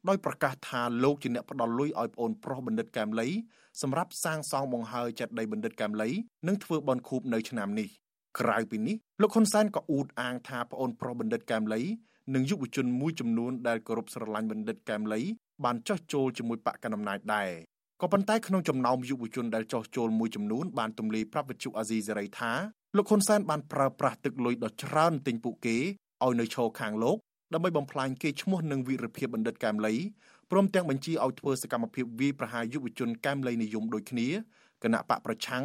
[0.10, 3.28] ដោយប្រកាសថាលោកជាអ្នកផ្ដល់លុយឲ្យប្អូនប្រុសបណ្ឌិតកែមលី
[3.82, 6.10] សម្រាប់សាងសង់បង្ហើយចេតិយបណ្ឌិតកែមលី
[6.48, 7.88] និងធ្វើបន់ខូបនៅឆ្នាំនេះ
[8.40, 11.82] ក្រៅពីនេះលោកហ៊ុនសែនក៏អ៊ូតអាងថាប្អូនប្រុសបណ្ឌិតកែមលី
[12.36, 15.22] និងយុវជនមួយចំនួនដែលគោរពស្រឡាញ់បណ្ឌិតកែមលី
[15.64, 17.50] បានចោះចូលជាមួយបកកណ្ដាលអំណាចដែរ
[18.02, 22.52] ក៏ប៉ុន្តែក្នុងចំណោមយុវជនដែលចោះចូលមួយចំនួនបានទម្លាយប្រាប់វិទ្យុអាស៊ីសេរីថា
[22.98, 25.78] លោកហ៊ុនសែនបានប្រើប្រាស់ទឹកលុយដ៏ច្រើនទិញពួកគេ
[26.24, 27.18] ឲ្យនៅឈរខាងលោក
[27.54, 29.94] ដើម្បីបំផ្លាញគេឈ្មោះនិងវីរភាពបណ្ឌិតកែមលី
[30.52, 34.28] ព្រមទាំងបញ្ជាឲ្យធ្វើសកម្មភាពវាយប្រហារយុវជនកែមលីនិយមដូចគ្នា
[34.84, 35.64] គណៈបកប្រឆាំង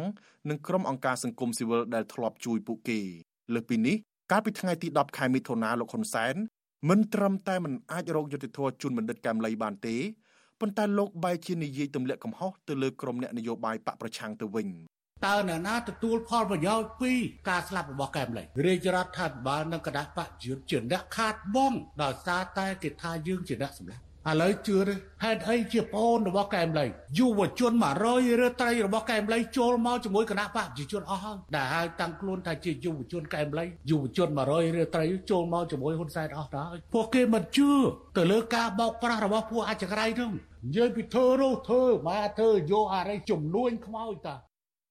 [0.49, 2.99] និងក្រុមអង្គការសង្គមស៊ីវិលដែលធ្លាប់ជួយពួកគេ
[3.53, 3.97] លើសពីនេះ
[4.31, 6.35] កាលពីថ្ងៃទី10ខែមិថុនាលោកហ៊ុនសែន
[6.89, 9.95] មិនត្រឹមតែមិនអាចរកយុត្តិធម៌ជូនបណ្ឌិតកែមលីបានទេ
[10.59, 14.67] ប៉ុន្តែលោកបែរជានិយាយទម្លាក់កំហុសទៅលើក្រុមអ្នកនយោបាយបកប្រឆាំងទៅវិញ
[15.25, 17.11] តើអ្នកណាទទួលផលប្រយោជន៍ពី
[17.49, 26.85] ការស្លាប់របស់កែមលីរាជរដ្ឋាភិបាលនិងគណៈបកយុទ្ធជាអ្នកខាតបង់ដោយសារតែគេថាយើងជាអ្នកសម្លាប់ ឥឡូវជឿទេហេតុអីជាប្អូនរបស់កែមលី
[27.17, 37.69] យុវជន100រើត្រីរបស់កែមលីចូលមកជាមួយគណៈបកប្រជាជនអស់ហើយដែលហើយតាំងខ្លួនថាជាយុវជនកែមលីយុវជន100រើត្រីចូលមកជាមួយហ៊ុនសែនអស់ដែរពួកគេមិនជឿ
[38.17, 40.31] ទៅលើការបោកប្រាស់របស់ពួកអចក្រៃនោះ
[40.65, 44.35] និយាយពីធ្វើរោធ្វើមកធ្វើយកអរិយជំនួញខ្មោចតា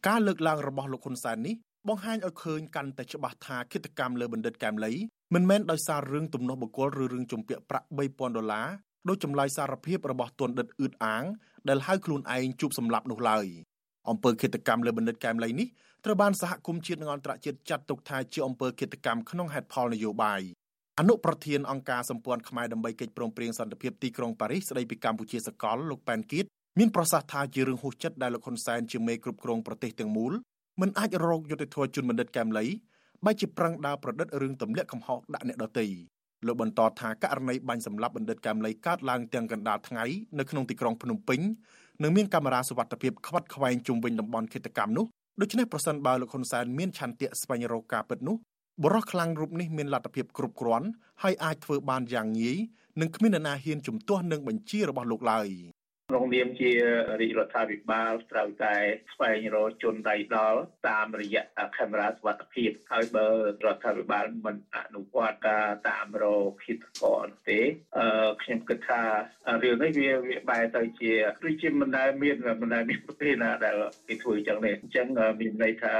[0.09, 1.55] ការលើកឡើងរបស់លោកហ៊ុនសែននេះ
[1.89, 4.93] បង្ហាញឲ្យឃើញកាន់តែច្បាស់ថាគិតកម្មលើបណ្ឌិតកែមលី
[5.35, 8.67] មិនមែនដោយសាររឿងទំនាស់បុគ្គលឬរឿងជំពាក់ប្រាក់3000ដុល្លារ
[9.09, 11.25] ដោយចម្លើយសារភាពរបស់ទណ្ឌិតអ៊ឺតអាង
[11.69, 13.47] ដែលហៅខ្លួនឯងជួបសម្លាប់នោះឡើយ
[14.11, 15.69] អំពើឃាតកម្មលើបណ្ឌិតកែមលីនេះ
[16.05, 20.41] ត្រូវបានសហគមន៍ជាតិនិងអន្តរជាតិចាត់ទុកថាជាអំពើឃាតកម្មក្នុងហេតុផលនយោបាយ
[20.99, 26.45] អនុប្រធានអង្គការសម្ព័ន្ធខ្មែរដើម្បីកិច្ចព្រមព្រៀងសន្តិភាពទីក្រុងប៉ារីសស្ដីពីកម្ពុជាសកលលោកប៉ែនគៀត
[26.79, 30.33] មានប្រសាសន៍ថាជារឿងហួសចិត្តដែលលោកហ៊ុនសែនជាមេគ្រប់គ្រងប្រទេសទាំងមូល
[30.81, 32.67] មិនអាចរកយុត្តិធម៌ជូនបណ្ឌិតកែមលី
[33.25, 35.87] បែរជាប្រឹងដើរប្រឌិតរឿងទម្លាក់កំហុសដាក់អ្នកដទៃ
[36.47, 40.05] លោកបន្តថាករណីបាញ់សម្លាប់បណ្ឌិតកែមលីកើតឡើងទាំងកណ្ដាលថ្ងៃ
[40.39, 41.41] នៅក្នុងទីក្រុងភ្នំពេញ
[42.03, 45.07] និងមានកាមេរ៉ាសុវត្ថិភាពខ្វាត់ខ្វែងជុំវិញតំបន់ឃាតកម្មនោះ
[45.41, 48.37] ដូច្នេះប្រសិនបើលោកហ៊ុនសែនមានឆន្ទៈស្វែងរកការពិតនោះ
[48.85, 50.87] បរិះខ្លាំងរូបនេះមានលទ្ធភាពគ្រប់គ្រាន់
[51.23, 52.57] ហើយអាចធ្វើបានយ៉ាងងាយ
[53.01, 55.49] និងគ្មាននរណាហ៊ានជំទាស់នឹងបញ្ជារបស់លោកឡើយ
[56.11, 56.73] ក្នុងនាមជា
[57.21, 58.75] រាជរដ្ឋាភិបាលត្រូវតែ
[59.13, 61.43] ស្វែងរកជនដៃដល់តាមរយៈ
[61.77, 63.29] កាមេរ៉ាសុវត្ថិភាពហើយបើ
[63.65, 67.61] រដ្ឋាភិបាលមិនអនុវត្តការតាមរកគិតកនទេ
[67.99, 69.03] អឺខ្ញុំគិតថា
[69.63, 71.13] រឿងនេះវាវាបែរទៅជា
[71.45, 73.75] ដូចជាមិនដែលមានមិនដែលមានប្រទេសណាដែល
[74.09, 75.07] គេធ្វើអញ្ចឹងទេអញ្ចឹង
[75.41, 75.95] មានន័យថា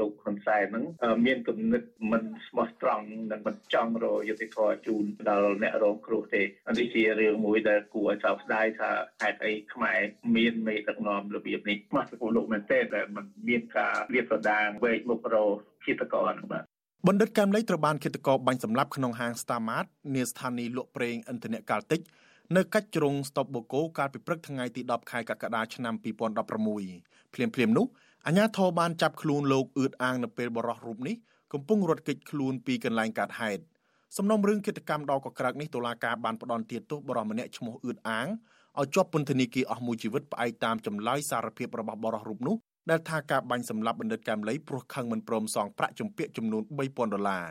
[0.00, 0.84] លោកហ៊ុនសែនហ្នឹង
[1.26, 6.42] មានគំនិតមិនស្មោះត្រង់និងមិនចង់រកយុត្តិធម៌ជូនដល់អ្នករងគ្រោះទេ
[6.78, 8.90] នេះជារឿងមួយដែលគួរឲ្យសោកស្ដាយថា
[9.22, 10.00] ហេតុអីខ្មែរ
[10.36, 15.44] មានមេដឹកនាំរបៀបនេះមកពីលោកមែនទេដែលมันមានការលាតត្រដាងវែកមុខរោ
[15.84, 16.64] គិតកោហ្នឹងបាទ
[17.06, 22.00] បណ្ឌិតកែមលីត្រូវបានឃាតករបាញ់សម្លាប់ក្នុងហាង Starmart នាស្ថានីយ៍លក់ប្រេងឥន្ធនៈកាល់តិច
[22.56, 27.86] នៅកាច់ជ្រុងស្តុបបូកូកាលពីព្រឹកថ្ងៃទី10ខែកក្កដាឆ្នាំ2016ភ្លាមភ្លាមនោះ
[28.26, 31.16] អាជ្ញាធរបានចាប់ខ្លួនលោកអឿតអាងនៅពេលបរោះរូបនេះ
[31.52, 33.62] កំពុងរត់គេចខ្លួនពីកន្លែងកើតហេតុ
[34.16, 38.26] សំណុំរឿងគិតកម្មដ៏កក្រើកនេះតុលាការបានផ្ដន្ទាទោសបរិសម្នាក់ឈ្មោះអឿតអាង
[38.80, 42.56] ឲ្យជាប់ពន្ធនាគារអស់មួយជីវិតផ្អែកតាមចម្លើយសារភាពរបស់បរិសរូបនោះ
[42.90, 47.46] ដែលថាការបាញ់សម្លាប់បណ្ឌិតកែមលីព្រោះខឹងមិនព្រមសងប្រាក់ជំពាក់ចំនួន3000ដុល្លារ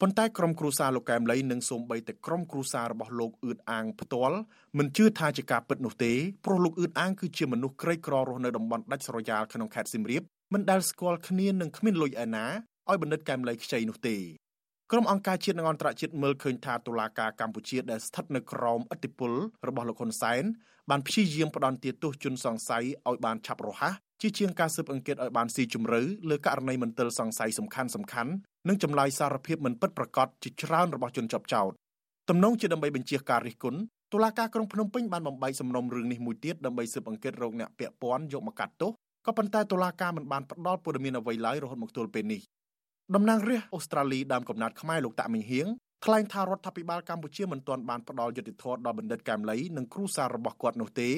[0.00, 4.36] ប៉ុន្តែក្រុមគ្រួសារលោកកែមលីនិងសូម្បីតែក្រុមគ្រួសាររបស់លោកអឿតអាងផ្ទាល់
[4.78, 6.12] មិនជឿថាជាការពិតនោះទេ
[6.44, 12.46] ព្រោះលោកអឿតអាងគឺជាមនុស្សក្រីក្ររស់នៅតំបន់ដាច់ស្រយាលក្នុងខេត្តសៀមរាបមិនដែលស្គាល់គ្នានិងគ្មានលុយឯណា
[12.88, 14.16] ឲ្យបណ្ឌិតកែមលីខ្ចីនោះទេ
[14.92, 19.32] ក្រុមអង្គការជាតិនិងអន្តរជាតិមើលឃើញថាតុលាការកម្ពុជាដែលស្ថិតនៅក្រោមឥទ្ធិពល
[19.68, 20.42] របស់លោកហ៊ុនសែន
[20.90, 28.32] បានព្យាយាមផ្ដន់ទាទោសជនសង្ស័យឲ្យបានឆាប់រហ័សជាជាងការស៊ើបអង្កេតឲ្យបានស៊ីជម្រៅលើករណីមន្ទិលសង្ស័យសំខាន់សំខាន់
[28.68, 31.70] និងចម្លើយសារភាពមិនពិតប្រាកដជាច្រើនរបស់ជនជាប់ចោត
[32.28, 33.78] ទំនងជាដើម្បីបញ្ជាការរិះគន់
[34.12, 38.92] តុលាការក្រុងភ្នំពេញបានបំបីសំណុំរឿងនេះមួយទៀតដើម្បីស៊ើបអង្កេតរោគអ្នកពាក់ព័ន្ធយកមកកាត់ទោស
[39.26, 42.40] ក៏ប៉ុន្តែតុលាការមិនបានផ្ដល់ព័ត៌មានអ្វីឡើយរហូតមកទល់ពេលនេះ
[43.16, 45.66] តំណាងរាស្ត្រអូស្ត្រាលីដើមកំណត់ខ្មែរលោកតាក់មីងហៀង
[46.04, 51.10] ថ្លែងថារដ្ឋាភិបាលកម្ពុជាមិនទាន់បានផ្ដល់យុត្តិធម៌ដល់បណ្ឌិតកែមលីនិងគ្រួសាររបស់គាត់នោះទេ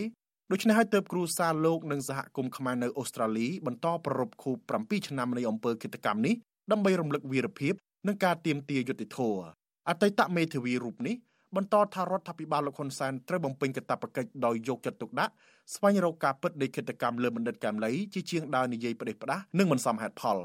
[0.53, 6.35] ដូច្នេះហើយទើបគ្រួសារលោកនិងសហគមន៍ខ្មែរនៅអូស្ត្រាលីបន្តប្រារព្ធខួប7ឆ្នាំនៃអំពើឃាតកម្មនេះ
[6.73, 7.75] ដើម្បីរំលឹកវីរភាព
[8.07, 9.43] និងការទាមទារយុត្តិធម៌
[9.89, 11.17] អតីតមេធាវីរូបនេះ
[11.57, 15.33] បន្តថារដ្ឋាភិបាលលោកហ៊ុនសែនត្រូវបំពេញកាតព្វកិច្ចដោយយកចិត្តទុកដាក់
[15.75, 20.39] ស្វែងរកការពិតនៃគិតកម្មលើបណ្ឌិតកែមលីជាជាងដើរនិយាយផ្ដេសផ្ដាស់និងមិនសមហេតុផល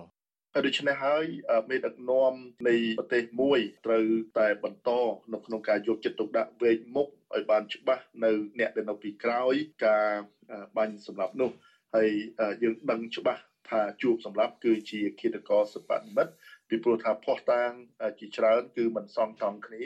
[0.55, 1.25] ដូច្នេះហើយ
[1.69, 2.33] មេដឹកនាំ
[2.69, 4.05] នៃប្រទេសមួយត្រូវ
[4.39, 4.89] តែបន្ត
[5.33, 9.53] នៅក្នុងការយកចិត្តទុកដាក់វេកមុខឲ្យបានច្បាស់នៅអ្នកដែលនៅពីក្រោយ
[9.85, 10.09] ការ
[10.77, 11.51] បាញ់សម្រាប់នោះ
[11.95, 12.09] ហើយ
[12.63, 16.33] យើងដឹងច្បាស់ថាជួបសម្រាប់គឺជាគិតកោសបនិមិត្ត
[16.69, 17.71] ពីព្រោះថាផោះតាង
[18.19, 19.83] ជាច្រើនគឺមិនសមចំគ្នា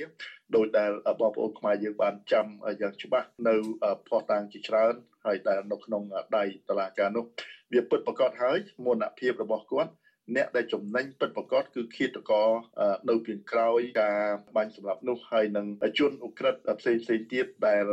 [0.56, 0.92] ដោយដែល
[1.22, 2.48] បងប្អូនខ្មែរយើងបានចាំ
[2.82, 3.56] យ៉ាងច្បាស់នៅ
[4.10, 4.94] ផោះតាងជាច្រើន
[5.26, 6.04] ហើយដែលនៅក្នុង
[6.38, 7.26] ដៃតឡាការនោះ
[7.74, 8.58] វាពិតប្រកបហើយ
[8.88, 9.92] មនភាពរបស់គាត់
[10.36, 12.50] អ្នកដែលចំណេញពិតប្រកបគឺឃាតករ
[13.10, 14.20] នៅពីក្រោយការ
[14.56, 15.68] បាញ់សម្រាប់នោះហើយនឹង
[16.00, 17.86] ជនអ ுக ្រិតផ្សេងផ្សេងទៀតដែល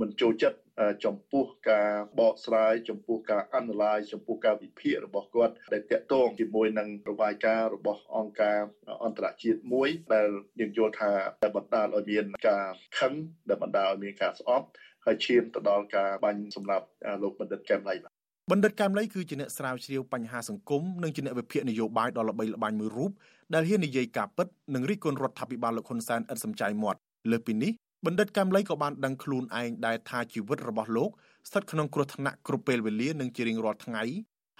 [0.00, 0.58] មិនចូលចិត្ត
[1.04, 8.58] ចំពោះការបកស្រាយចំពោះការ analyze ចំពោះការវិភាគរបស់គាត់ដែលតាក់ទងជាមួយនឹងរបាយការណ៍របស់អង្គការ
[9.04, 10.28] អន្តរជាតិមួយដែល
[10.60, 11.12] យើងយល់ថា
[11.56, 12.66] បណ្ដាលឲ្យមានការ
[12.98, 13.12] ខឹង
[13.48, 14.66] ដែលបណ្ដាលឲ្យមានការស្អប់
[15.04, 16.86] ហើយឈានទៅដល់ការបាញ់សម្រាប់
[17.22, 18.11] លោកបណ្ឌិតកែមលីប
[18.56, 23.10] ណ្ឌិតកែមលីគឺជាអ្នកស្រាវជ្រាវបញ្ហាសង្គមនិងជាអ្នកវិភាគនយោបាយដ៏ល្បីល្បាញមួយរូប
[23.54, 26.98] ដែលហ៊ាននិយាយការពិតនិងរិះគន់រដ្ឋាភិបាលលោកហ៊ុនសែនឥតសំចៃមាត់
[27.30, 27.72] លើពីនេះ
[28.06, 31.10] បណ្ឌិតកែមលីក៏បានដឹងខ្លួនឯងដែលថាជីវិតរបស់លោក
[31.48, 34.04] ស្ថិតក្នុងគ្រោះថ្នាក់គ្រប់ពេលវេលានិងជារៀងរាល់ថ្ងៃ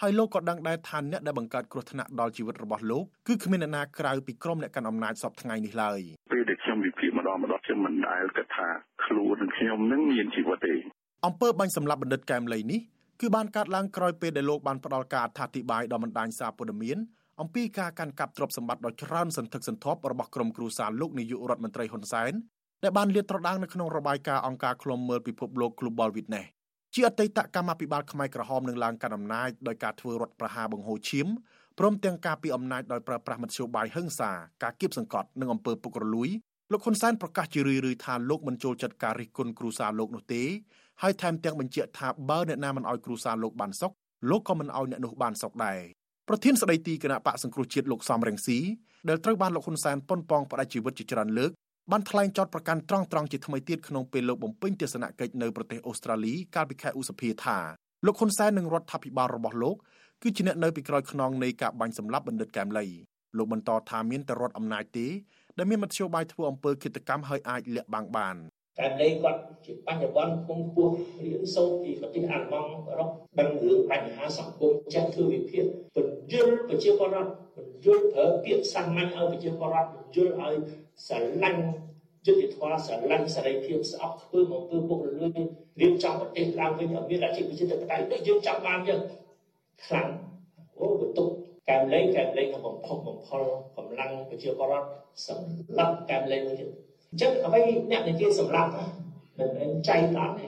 [0.00, 6.00] ហើយលោកក៏ដឹងដែរថាអ្នកដែលបង្កើតគ្រោះថ្នាក់ដល់ជីវិតរបស់លោកគឺគ្មានអ្នកណាក្រៅពីក្រុមអ្នកកាន់អំណាចសពថ្ងៃនេះឡើយ
[6.32, 8.68] ពេលដែលខ្ញុំវិភាគម្ដងម្ដងខ្ញុំមិនដែលគិតថា
[9.04, 10.74] ខ្លួនខ្ញុំនឹងមានជីវិតទេ
[11.26, 12.80] អំពើបាញ់សម្លាប់បណ្ឌិតកែមលីនេះ
[13.24, 16.98] គឺបានកើតឡើងក្រោយពេលដែលលោកបានផ្ដល់ការអត្ថាធិប្បាយដល់បណ្ដាញសារព័ត៌មាន
[17.40, 22.32] អំពីការកាន់កាប់ទ្រព្យសម្បត្តិដ៏ច្រើនសន្ធឹកសន្ធាប់របស់ក្រុមគ្រួសារលោកនាយករដ្ឋមន្ត្រីហ៊ុនសែន
[22.82, 26.46] ដែលបានលាតត្រដាងនៅក្នុងរបាយការណ៍អង្គការឃ្លាំមើលពិភពលោក Global Witness
[26.94, 31.26] ជាអតីតកម្មាភិបាលខ្មែរក្រហមនឹងឡើងកាន់អំណាចដោយការធ្វើរដ្ឋប្រហារបង្ហូរឈាម
[31.78, 34.30] ព្រមទាំងការពីអំណាចដោយប្រើប្រាស់មធ្យោបាយហិង្សា
[34.62, 36.30] ការគៀបសង្កត់និងអំពើពុករលួយ
[36.72, 40.42] លោកហ៊ុនសែនប្រកាសជារឿយៗថាលោកមិនចូលចិត្តការរិះគន់គ្រូសាលោកនោះទេ
[41.02, 43.92] ហើយថែមទាំងបញ្ជាក់ថាបើអ្នកណាមិនអោយគ្រូសាលោកបានសុខ
[44.30, 45.78] លោកក៏មិនអោយអ្នកនោះបានសុខដែរ
[46.28, 48.58] ប្រធានស្ដីទីគណៈបកសង្គ្រោះជាតិលោកសំរងស៊ី
[49.08, 51.50] ដែលត្រូវបានលោកហ៊ុនសែនប៉ុនប៉ងផ្ដាច់ជីវិតជាច្រើនលើក
[51.90, 57.58] បានថ្លែងចោទប្រកាន់ត្រង់ត្រង់ជាថ្មីទៀតក្នុងពេលលោកបំពេញទស្សនកិច្ចនៅប្រទេសអូស្ត្រាលីកាលពីខែឧសភាថា
[58.06, 59.76] លោកហ៊ុនសែននិងរដ្ឋាភិបាលរបស់លោក
[60.22, 62.86] គឺជាអ្នកនៅពីក្រោយខ្នងនៃការបាញ់សម្លាប់បណ្ឌិតកែមលី
[63.36, 65.06] លោកបន្តថាមានតែរដ្ឋអំណាចទេ
[65.58, 68.36] ដែលមានមធ្យោបាយធ្វើអំពើឃាតកម្មហើយអាចលាក់បាំងបាន
[68.78, 70.90] តែលេងគាត់ជាបញ្ញវន្តគង់ពោះ
[71.22, 75.64] រៀនសូត្រពីប្រទេសអាល្លឺម៉ង់អឺរ៉ុបដឹងរឿងបញ្ហាសង្គមចេះធ្វើវិភាគ
[75.96, 80.54] បញ្យលប្រជាពលរដ្ឋបញ្យលប្រើពាក្យសាមញ្ញឲ្យប្រជាពលរដ្ឋបញ្យលឲ្យ
[81.06, 81.64] ស្រឡាញ់
[82.26, 85.40] យុទ្ធធម៌ស្រឡាញ់សេរីភាពស្អប់ធ្វើមកធ្វើពុករលួយ
[85.80, 89.00] រៀបចំប្រទេសឡើងវិញឲ្យមានលទ្ធិប្រជាធិបតេយ្យដូចយើងចង់បានយើង
[89.84, 90.08] ខ្លាំង
[90.78, 91.28] អូបន្ទុក
[91.68, 93.42] កែមលេងកែមលេងនឹងបំផុសបំផុល
[93.76, 94.88] កម្លាំងប្រជាពលរដ្ឋ
[95.26, 96.70] សម្រាប់កែមលេងមួយទៀត
[97.12, 97.60] អញ្ចឹងអ្វី
[97.90, 98.70] អ្នកនិយាយសម្រាប់
[99.38, 100.46] មិនមែនចៃដន្យទេ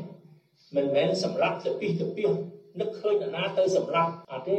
[0.77, 2.25] មិនមែនសម្រាប់ទៅពីទៅពី
[2.81, 4.59] នឹកឃើញណាទៅសម្រាប់អត់ទេ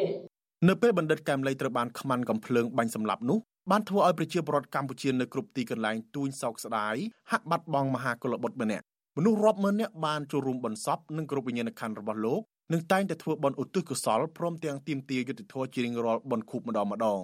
[0.68, 3.40] នៅពេលបណ្ឌិតកែមលីត្រូវបានខ្មាន់កំភ្លើងបាញ់សម្លាប់នោះ
[3.72, 6.96] បានធ្វើឲ្យប្រជាពលរដ្ឋកម្ពុជានៅគ្រប់ទីកន្លែងទួញសោកស្ដាយ
[7.32, 8.86] ហាក់បាត់បង់មហាកុលបុត្រម្នាក់
[9.18, 12.42] មនុស្សរាប់ម៉ឺននាក់បានចូលរួមបន្សពនឹងគ្រប់វិញ្ញាណក្ខន្ធរបស់លោក
[12.74, 17.22] នឹងតែងតែធ្វើបន់ឧទ្ទិសកុសលព្រមទាំងទាមទារយុត្តិធម៌ជារៀងរាល់បន់ខូបម្ដងម្ដង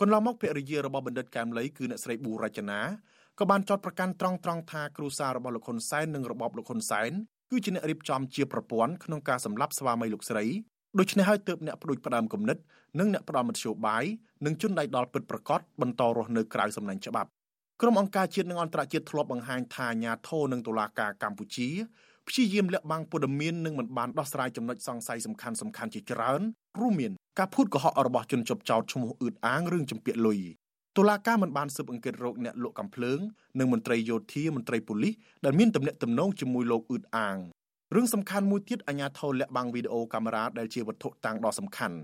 [0.00, 2.80] កន្លងមកភរិយារបស់បណ្ឌិតកែមលីគឺអ្នកស្រីប៊ូរចនា
[3.40, 7.12] ក៏បានចោទប្រកាន់ត្រង់ត្រង់ថាគ្រូសាររបស់លោកហ៊ុនសែននិងរបបលោកហ៊ុនសែន
[7.50, 10.44] គឺជាអ្នករៀបចំជាប្រព័ន្ធក្នុងការសម្លាប់ស្វាមីលោកស្រី
[10.98, 12.56] ដូច្នេះហើយទើបអ្នកផ្ដួចផ្ដើមគំនិត
[12.98, 14.04] និងអ្នកផ្ដាំមធ្យោបាយ
[14.46, 17.28] និងជនដៃដល់ពិតប្រកបបន្តរស់នៅក្រៅសំណាញ់ច្បាប់
[17.80, 21.68] ក្រុមអង្គការជាតិនិងអន្តរជាតិធ្លាប់បង្ហាញថាអាញាធរនិងតុលាការកម្ពុជា
[22.28, 26.40] ព្យាយាមលាក់បាំងព័ត៌មាននិងមិនបានដោះស្រាយចំណុចសង្ស័យសំខាន់សំខាន់ជាច្រើន
[26.80, 30.40] រួមមានការភូតកុហករបស់ជនជាប់ចោតឈ្មោះអ៊ឺតអាងរឿងចម្ពាក់លុយ
[30.96, 33.18] តុលាការមិនបានស៊ើបអង្កេតរោគអ្នកលក់កំភ្លើង
[33.58, 37.36] និងមន្ត្រីយោធាមន្ត្រីប៉ូលីសដែលមានទំនាក់ទំនងជាមួយលោកអ៊ឺតអាង
[37.94, 41.96] រឿងសំខាន់មួយទៀតអាជ្ញាធរលាក់បាំងវីដេអូកាមេរ៉ាដែលជាវត្ថុតាំងដ៏សំខាន់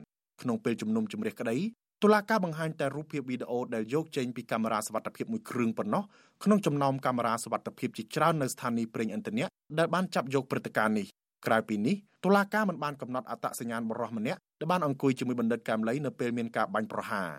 [0.43, 1.57] ក្នុងពេលជំនុំជម្រះក្តី
[2.03, 6.03] តុលាការបង្ហាញតែរូបភាពវីដេអូដែលយកចេញពីកាមេរ៉ាសវត្ថិភាពមួយគ្រឿងប៉ុណ្ណោះ
[6.45, 9.47] ក្នុងចំណោមកាមេរ៉ាសវត្ថិភាពជាច្រើននៅស្ថានីយ៍ប្រេងឥន្ធនៈ
[9.79, 11.07] ដែលបានចាប់យកព្រឹត្តិការណ៍នេះ
[11.47, 17.31] ក្រៅពីនេះតុលាការមិនបានកំណត់អត្តសញ្ញាណបរិសម្នាក់ដែលបានអង្គុយជាមួយបណ្ឌិតកែមលីនៅពេលមានការបាញ់ប្រហារ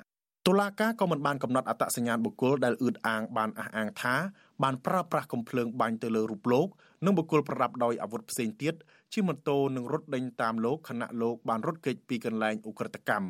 [0.47, 4.15] តុលាការក៏មិនបានកំណត់អត្តសញ្ញាណបុគ្គលដែលអ៊ឺតអាងបានអះអាងថា
[4.63, 6.67] បានប្រើប្រាស់កំភ្លើងបាញ់ទៅលើរូបលោក
[7.05, 8.73] និងបុគ្គលប្រដាប់ដោយអាវុធផ្សេងទៀត
[9.13, 13.29] ជិះម៉ូតូនិងរត់ដេញតាមលោកខណៈលោកបានរត់គេចពីកន្លែងឧក្រិដ្ឋកម្ម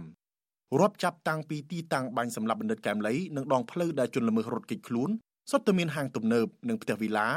[0.79, 5.09] រាប់ចាប់តាំងពីទីតាំងបាញ់សម្លាប់បណ្ឌិតកែមលីនិងដងផ្លូវដែលជនល្មើសរត់គេចខ្លួន
[5.51, 7.27] សុទ្ធតែមានហាងទំនើបនិងផ្ទះវីឡា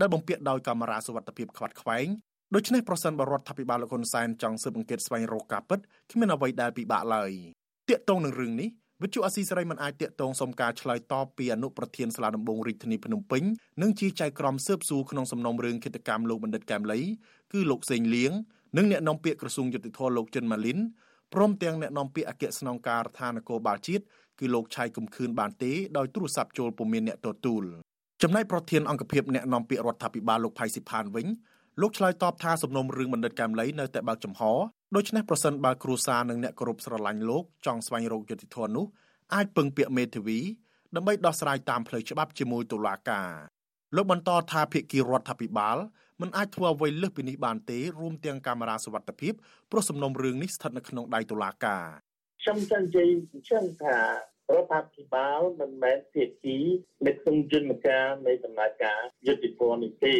[0.00, 2.06] ដែលបំពាក់ដោយកាមេរ៉ាសុវត្ថិភាពខ្វាត់ខ្វែង
[2.54, 5.80] ដូច្នេះប្រសិនបរដ្ឋាភិបាលលោកហ៊ុនសែនចង់ស៊ើបអង្កេតស្វែងរកការពិត
[6.10, 7.30] គ្មានអ្វីដែលពិបាកឡើយ
[7.88, 8.68] ទាក់ទងនឹងរឿងនេះ
[9.02, 13.42] វិទ្យុអស៊ីសេរីមិនអាចតាក់ទងសុំការឆ្លើយតបពីអនុប្រធានសាលាដំបងរាជធានីភ្នំពេញ
[13.82, 17.00] និងជាចៅក្រមស៊ើបសួរក្នុងសំណុំរឿងគិតកម្មលោកបណ្ឌិតកែមលី
[17.52, 18.32] គឺលោកសេងលៀង
[18.76, 20.78] និងអ្នកនាំពាក្យក្រសួងយុតិធម៌លោកចិនម៉ាលីន
[21.34, 24.04] ព្រមទាំងអ្នកនាំពាក្យអគ្គស្នងការដ្ឋាននគរបាលជាតិ
[24.40, 27.62] គឺលោកឆៃកំខឿនបានទេដោយទូរស័ព្ទចូលពុំមានអ្នកទទួល
[28.22, 31.26] ចំណែកប្រធានអង្គភិបអ្នកនាំពាក្យរដ្ឋាភិបាលលោកផៃស៊ីផានវិញ
[31.80, 34.42] លោកឆ្លើយតបថាសំណុំរឿងបណ្ឌិតកែមលីនៅតែបើកចំហ
[34.96, 38.86] ដូច្នេះប្រសិនបើគ្រួសារនិងអ្នកគោរពស្រឡាញ់លោកចង់ស្វែងរកយុត្តិធម៌នោះ
[39.34, 40.38] អាចពឹងពាក្យមេធាវី
[40.96, 43.30] ដើម្បីដោះស្រាយតាមផ្លូវច្បាប់ជាមួយតុលាការ
[43.96, 45.76] លោកបន្តថាភាគីរដ្ឋាភិបាល
[46.20, 49.32] មិនអាចធ្វើអ្វីលើសពីនេះបានទេរួមទាំងកាមេរ៉ាសវត្ថិភាព
[49.70, 51.86] ព្រោះសំណុំរឿងនេះស្ថិតនៅក្នុងដៃតុលាការ
[52.42, 53.96] ខ្ញុំចង់និយាយអញ្ចឹងថា
[54.54, 56.58] រដ្ឋាភិបាលមិនមែនភាគី
[57.06, 60.14] នៅក្នុងយន្តការនៃដំណើរការយុតិធម៌នេះទេ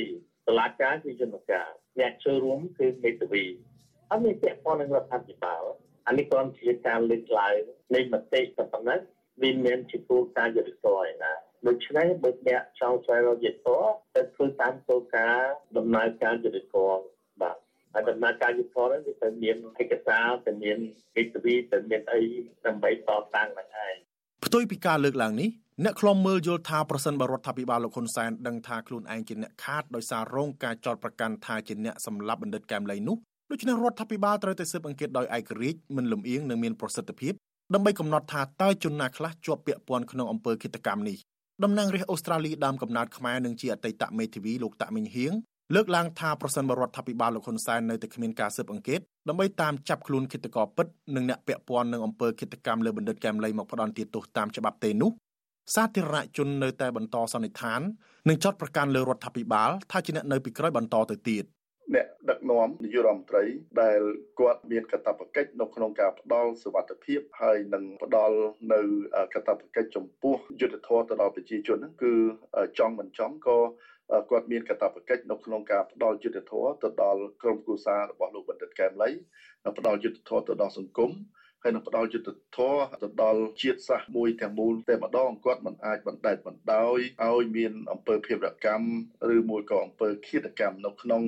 [0.48, 1.68] តុលាការគឺយន្តការ
[2.00, 3.44] អ្នកចូលរួមគឺមេធាវី
[4.10, 5.62] អត់មានពាក់ព័ន្ធនឹងរដ្ឋាភិបាល
[6.06, 7.56] អានេះគ្រាន់ជាការលើកឡើង
[7.94, 8.40] នៃមតិតែ
[8.72, 9.00] ប៉ុណ្ណឹង
[9.42, 11.32] វាមានជាគោលការណ៍យុត្តិធម៌ឯណា
[11.66, 17.02] ដូច្នេះបើអ្នកចង់ស្វែងរកយុត្តិធម៌ទៅធ្វើតាមគោលការណ៍ដំណើរការយុត្តិធម៌
[17.42, 17.56] បាទ
[17.92, 20.78] ហើយដំណើរការយុត្តិធម៌នេះវាទៅមានឯកសារទៅមាន
[21.16, 22.20] កិច្ចវិទៅមានអី
[22.66, 22.94] ដើម្បីត
[23.36, 23.94] តាំងនឹងឯង
[24.46, 25.50] ផ្ទុយពីការលើកឡើងនេះ
[25.84, 33.16] អ្នកខ្លំមើលយល់ថាប្រសិនបរដ្ឋាភិបាលលោកហ៊ុនសែនដឹងថាខ្លួនឯងជាអ្នកខាតដោយសាររងការចោទប្រកាន់ថាជាអ្នកសម្លាប់បណ្ឌិតកែមលីនោះ
[33.50, 37.32] ដូច្នេះរដ្ឋាភិបាលត្រូវតែស៊ើបអង្កេតដោយឯករាជ្យមិនលំអៀងនិងមានប្រសិទ្ធភាព
[37.74, 41.16] ដើម្បីកំណត់ថាតើជនណាខ្លះជាប់ពាក់ព័ន្ធក្នុងអំពើឃាតកម្មនេះ
[41.64, 45.32] តំណាងរាស្ត្រអូស្ត្រាលីដើមកំណើតខ្មែរនិងជាអតីតមេធាវីលោកតាក់មីងហៀង
[45.74, 50.86] លើកឡើងថាប្រសិនបរដ្ឋាភិបាលលោកហ៊ុនសែននៅតែគ្មានការស៊ើបអង្កេតដើម្បីតាមចាប់ខ្លួនឃាតករពិត
[51.16, 55.10] និងអ្នកពាក់ព័ន្ធនឹងអំពើឃាតកម្មលើបណ្ឌិតកែមលីមកផ្ដន់ទោសតាមច្បាប់ទេនោះ
[55.74, 57.80] សាធារណជននៅតែបន្តសន្និដ្ឋាន
[58.28, 61.44] និងចាត់ប្រកាន់លើរដ្ឋាភិបាលថាជាអ្នកនៅពីក្រោយបន្តទៅទៀត
[61.92, 63.44] អ្នកដឹកនាំនាយករដ្ឋមន្ត្រី
[63.82, 64.00] ដែល
[64.40, 68.38] គាត់មានកាតព្វកិច្ចនៅក្នុងការផ្ដល់សុវត្ថិភាពហើយនឹងផ្ដល់
[68.72, 68.80] នៅ
[69.34, 72.14] កាតព្វកិច្ចចំពោះយុទ្ធធម៌ទៅដល់ប្រជាជនហ្នឹងគឺ
[72.78, 73.58] ចង់មិនចង់ក៏
[74.30, 79.10] គាត់មានកាតព្វកិច្ចនៅក្នុងការផ្ដល់យុទ្ធធម៌ទៅដល់ក្រុមគ្រួសាររបស់លោកបណ្ឌិតកែមលី
[79.78, 81.12] ផ្ដល់យុទ្ធធម៌ទៅដល់សង្គម
[81.62, 88.86] ហើយនឹងផ្ដល់យុទ្ធធរទៅដល់ជាតិសាសន៍មួយទាំងមូលតែម្ដងគាត់មិនអាចបណ្តែតបណ្ដោយឲ្យមានអំពើភេរកម្ម
[89.34, 91.22] ឬមួយក៏អំពើឃាតកម្មនៅក្នុង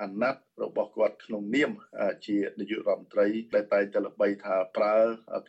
[0.00, 1.70] អាណត្តិរបស់គាត់ក្នុងនាម
[2.26, 4.96] ជានាយករដ្ឋមន្ត្រីដែលតែងតែល្បីថាប្រើ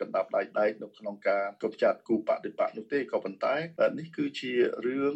[0.00, 3.54] កណ្ដាប់ដៃដែកនៅក្នុងការកបចាត់គូបដិបត្តិនោះទេក៏ប៉ុន្តែ
[3.98, 4.52] នេះគឺជា
[4.86, 5.14] រឿង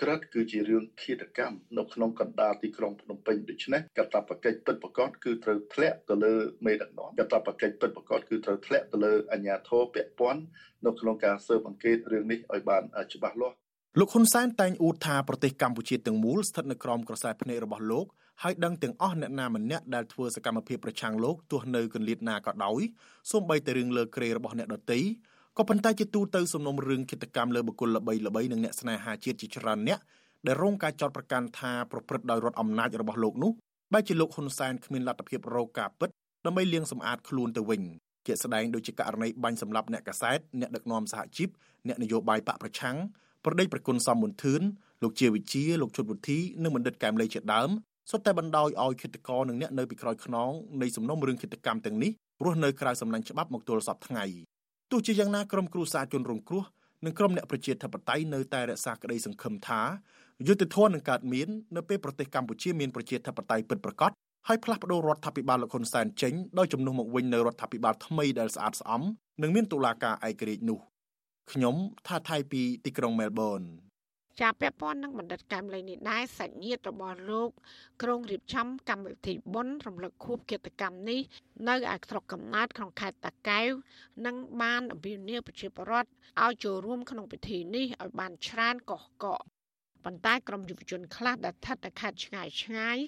[0.00, 6.34] ក្រិតគឺជារឿងឃាតកម្មនៅក្នុងកណ្ដាលទីក្រុងភ្នំពេញដូច្នេះកតបកិច្ចពិតប្រកបគឺត្រូវធ្លាក់ទៅលើ
[6.66, 10.42] មេដឹកនាំកតបកិច្ចពិតប្រកបគឺត្រូវធ្លាក់ទៅលើអាជ្ញាធរពាក់ព័ន្ធ
[10.86, 12.82] នៅក្នុងការស៊ើបអង្កេតរឿងនេះឲ្យបាន
[13.14, 13.56] ច្បាស់លាស់
[14.00, 18.06] លោកហ៊ុនសែនតែងអួតថាប្រទេសកម្ពុជាទាំងមូលស្ថិតនៅក្រោមក្រសែភ្នែករបស់លោក
[18.42, 22.80] ហើយដឹងទាំងអស់អ្នកណាម្នាក់ដែលធ្វើសកម្មភាពប្រឆាំងលោកទោះនៅកន្លៀតណាក៏ដោយ
[23.30, 24.98] សូម្បីតែរឿងលើក្រេរបស់អ្នកដទៃ
[25.58, 29.98] ក៏ប៉ុន្តែជាទូទៅសំណុំរឿងគិតកម្មលើបុគ្គលល្បីល្បីនិងអ្នកស្នេហាជាតិជាច្រើនអ្នក
[30.46, 33.52] ដែលរងការចោទប្រកាន់ថាប្រព្រឹត្តដោយរដ្ឋអំណាចរបស់លោកនោះ
[33.92, 36.10] បែរជាលោកហ៊ុនសែនគ្មានលទ្ធភាពរកការពិត
[36.46, 37.82] ដើម្បីលាងសម្អាតខ្លួនទៅវិញ
[38.26, 41.48] ជាស្ដែងដូចជាករណីបាញ់សម្លាប់អ្នកកសែតអ្នកដឹកនាំសហជីព
[41.88, 42.96] អ្នកនយោបាយបកប្រឆាំង
[43.46, 44.62] ប្រដេចប្រគុណសំមុនធឿន
[45.02, 47.70] លោកជាវិជាលោកជុតវុធីនិងបណ្ឌិតកែមលីជាដើម
[48.10, 50.50] សុទ្ធតែបណ្ដោយឲ្យគិតកោនិងអ្នកនៅពីក្រោយខ្នង
[50.82, 52.10] នៃសំណុំរឿងគិតកម្មទាំងនេះ
[52.44, 54.24] រស់នៅក្រៅសំណាញ់ច្បាប់មកទល់សពថ្ងៃ
[54.90, 56.64] ទោះជាយ៉ាងណាក្រុមគ្រួសារជនរងគ្រោះ
[57.04, 59.82] និងក្រុមអ្នកប្រជាធិបតេយ្យនៅតែរក្សាក្តីសង្ឃឹមថា
[60.46, 64.10] យុទ្ធធននឹងកើតមាននៅពេលប្រទេសកម្ពុជាមានប្រជាធិបតេយ្យពិតប្រាកដ
[64.48, 69.02] ហើយផ្លាស់ប្តូររដ្ឋាភិបាលលោកហ៊ុនសែនចេញដោយជំនួសមកវិញនៅរដ្ឋាភិបាលថ្មីដែលស្អាតស្អំ
[69.42, 70.80] និងមានតុលាការឯករាជ្យនោះ
[71.52, 71.76] ខ្ញុំ
[72.06, 73.62] ថាថៃពីទីក្រុងមែលប៊ន
[74.40, 77.50] ជាពាក់ព័ន្ធនឹងបណ្ឌិតកម្មលេងនេះដែរសាច់ញាតិរបស់លោក
[78.02, 81.20] ក្រុងរៀបចំកម្មវិធីបុណ្យរំលឹកខួបកិច្ចកម្មនេះ
[81.68, 83.70] នៅឯស្រុកកំណើតក្នុងខេត្តតាកែវ
[84.26, 86.10] និងបានអភិនិយប្រជាពលរដ្ឋ
[86.44, 89.40] ឲ្យចូលរួមក្នុងពិធីនេះឲ្យបានច្រើនកុះកក
[90.04, 92.98] ប៉ុន្តែក្រុមយុវជនខ្លះដែលស្ថិតនៅខេត្តឆ្ងាយឆ្ងាយ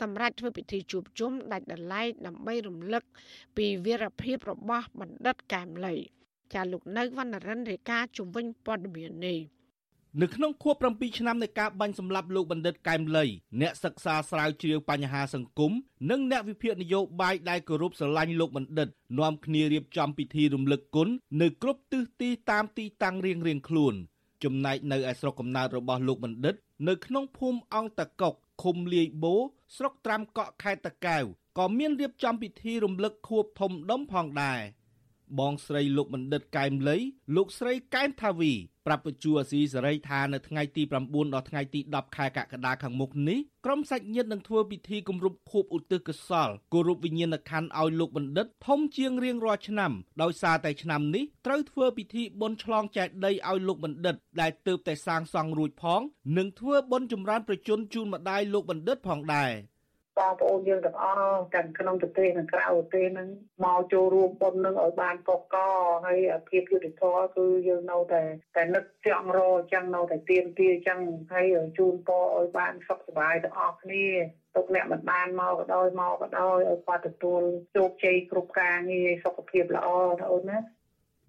[0.00, 3.04] សម្រាប់ធ្វើពិធីជួបជុំដាច់ដライដើម្បីរំលឹក
[3.56, 5.96] ពីវីរភាពរបស់បណ្ឌិតកែមលី
[6.54, 9.40] ចាលោកនៅវណ្ណរិនរាយការណ៍ជំវិញព័ត៌មាននេះ
[10.20, 13.24] នៅក្នុងខួប7ឆ្នាំនៃការបាញ់សម្លាប់លោកបណ្ឌិតកែមលី
[13.60, 15.72] អ្នកសិក្សាស្រាវជ្រាវបញ្ហាសង្គម
[16.10, 18.88] និងអ្នកវិភាគនយោបាយដែលគោរពស្រឡាញ់លោកបណ្ឌិត
[19.18, 21.08] នាំគ្នារៀបចំពិធីរំលឹកគុណ
[21.40, 23.94] នៅគ្រប់ទិសទីតាមទីតាំងរៀងៗខ្លួន
[24.44, 26.54] ចំណែកនៅឯស្រុកកំណើតរបស់លោកបណ្ឌិត
[26.88, 29.34] នៅក្នុងភូមិអង្គតកុកឃុំលាយបូ
[29.76, 31.24] ស្រុកត្រាំកក់ខេត្តតាកែវ
[31.58, 34.60] ក៏មានរៀបចំពិធីរំលឹកខួបធំដុំផងដែរ
[35.38, 36.96] បងស្រីលោកបណ្ឌិតកែមលី
[37.36, 38.52] លោកស្រីកែមថាវី
[38.86, 56.00] ប្រាប់បញ្ជួអាស៊ីសេរីថានៅថ្ងៃទី9ដល់ថ្ងៃទី10ខែកក្កដាខាងមុខនេះក្រុមសាច់ញាតិនឹងធ្វើពិធីគម្រប់ខួបឧទ្ទិសកុសលគោរពវិញ្ញាណក្ខន្ធឲ្យលោកបណ្ឌិតធំជាងរៀងរាល់ឆ្នាំដោយសារតែឆ្នាំនេះត្រូវធ្វើពិធីបុណ្យឆ្លងចែកដីឲ្យលោកបណ្ឌិតដែលទើបតែសាងសង់រួចផង
[56.36, 59.52] និងធ្វើបុណ្យចម្រើនប្រជញ្ញជូនម្ដាយលោកបណ្ឌិតផងដែរ
[60.18, 63.28] បងប្អូនយើងទាំងអស់ទាំងក្នុងប្រទេសនិងក្រៅប្រទេសហ្នឹង
[63.64, 65.56] មកចូលរួមបុណ្យនឹងឲ្យបានកកក
[66.06, 68.22] ហើយភាពយុត្តិធម៌គឺយើងនៅតែ
[68.56, 71.00] តែនឹកចង់រអញ្ចឹងនៅតែទៀមទាអញ្ចឹង
[71.32, 71.46] ហើយ
[71.78, 74.06] ជូនពរឲ្យបានសុខសប្បាយទាំងអស់គ្នា
[74.56, 77.42] ទុកអ្នកមិនបានមកក៏ដោយមកក៏ដោយឲ្យគាត់ទទួល
[77.76, 79.88] ជោគជ័យគ្រប់ការងារសុខភាពល្អ
[80.18, 80.58] ណាអូនណា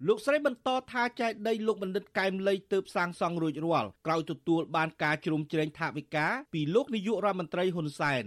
[0.08, 8.24] លោកស្រីបន្តថាចែកដីលោកបណ្ឌិតកែមលីទើបសាងសង់រួចរាល់ក្រោយទទួលបានការជ្រោមជ្រែងថវិកាពីលោកនាយករដ្ឋមន្ត្រីហ៊ុនសែន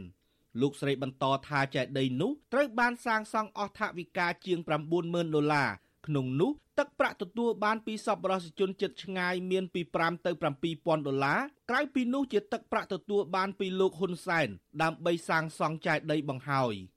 [0.61, 4.59] លោកស្រីបន្តថាចេតិយនោះត្រូវបានសាងសង់អស់ថវិកាជាង
[4.97, 5.69] 90000ដុល្លារ
[6.07, 10.31] ក្នុងនោះទឹកប្រាក់ទទួលបានពីសប្បុរសជនចិត្តឆ្ងាយមានពី5ទៅ
[10.69, 11.39] 7000ដុល្លារ
[11.69, 14.47] ក្រៅពីនោះជាទឹកប្រាក់ទទួលបានពីលោកហ៊ុនសែន
[14.81, 16.75] ដើម្បីសាងសង់ចេតិយបង្ហើយ។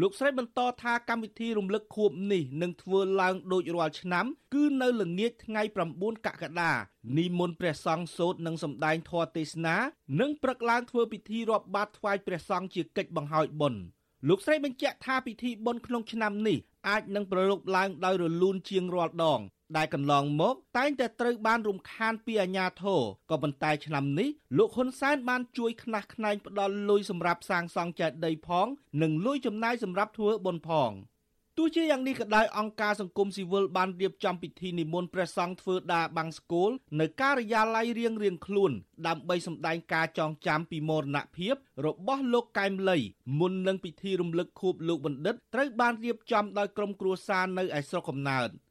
[0.00, 5.62] លោកស្រីបន្តថាកម្មវិធីរំលឹកខួបនេះនឹងធ្វើឡើងដូចរាល់ឆ្នាំ គឺនៅល្ងាចថ្ងៃ
[5.94, 6.72] 9កក្កដា
[7.18, 9.76] និមន្តព្រះសង្ឃសូត្រនិងសម្ដែងធម៌ទេសនា
[10.20, 13.80] និងព្រឹកឡើងធ្វើពិធីរាប់បាតថ្វាយព្រះសង្ឃជាកិច្ចបង្ហើយបុណ្យ
[14.28, 19.40] លោកស្រីបញ្ជាក់ថាពិធីបុណ្យក្នុងឆ្នាំនេះអាចនឹងប្រឡូកឡើងដោយរលូនជាងរាល់ដង
[19.76, 23.00] ដែលកន្លងមកតែងតែត្រូវបានរំខានពីអាជ្ញាធរ
[23.30, 28.66] ក៏ប៉ុន្តែឆ្នាំនេះលោកហ៊ុនសែនបានជួយខ្នះខ្នែងផ្ដល់លុយសម្រាប់សាងសង់ចេតិយផង
[29.02, 30.92] និងលុយចំណាយសម្រាប់ធ្វើបុណ្យផង
[31.58, 38.72] ទោះជាយ៉ាងនេះក៏ដោយអង្គការសង្គមស៊ីវិលបានរៀបចំពិធីនិមន្តព្រះសង្ឃធ្វើដាបាំងស្គលនៅការិយាល័យរៀងរៀងខ្លួន
[39.06, 41.54] ដើម្បីសម្ដែងការចងចាំពីមរណភាព
[41.86, 42.98] របស់លោកកែមលី
[43.38, 48.50] មុននឹងពិធីរំលឹកខួបលោកបណ្ឌិតត្រូវបានរៀបចំដោយក្រុមគ្រួសារនៅឯស្រុកកំណើត។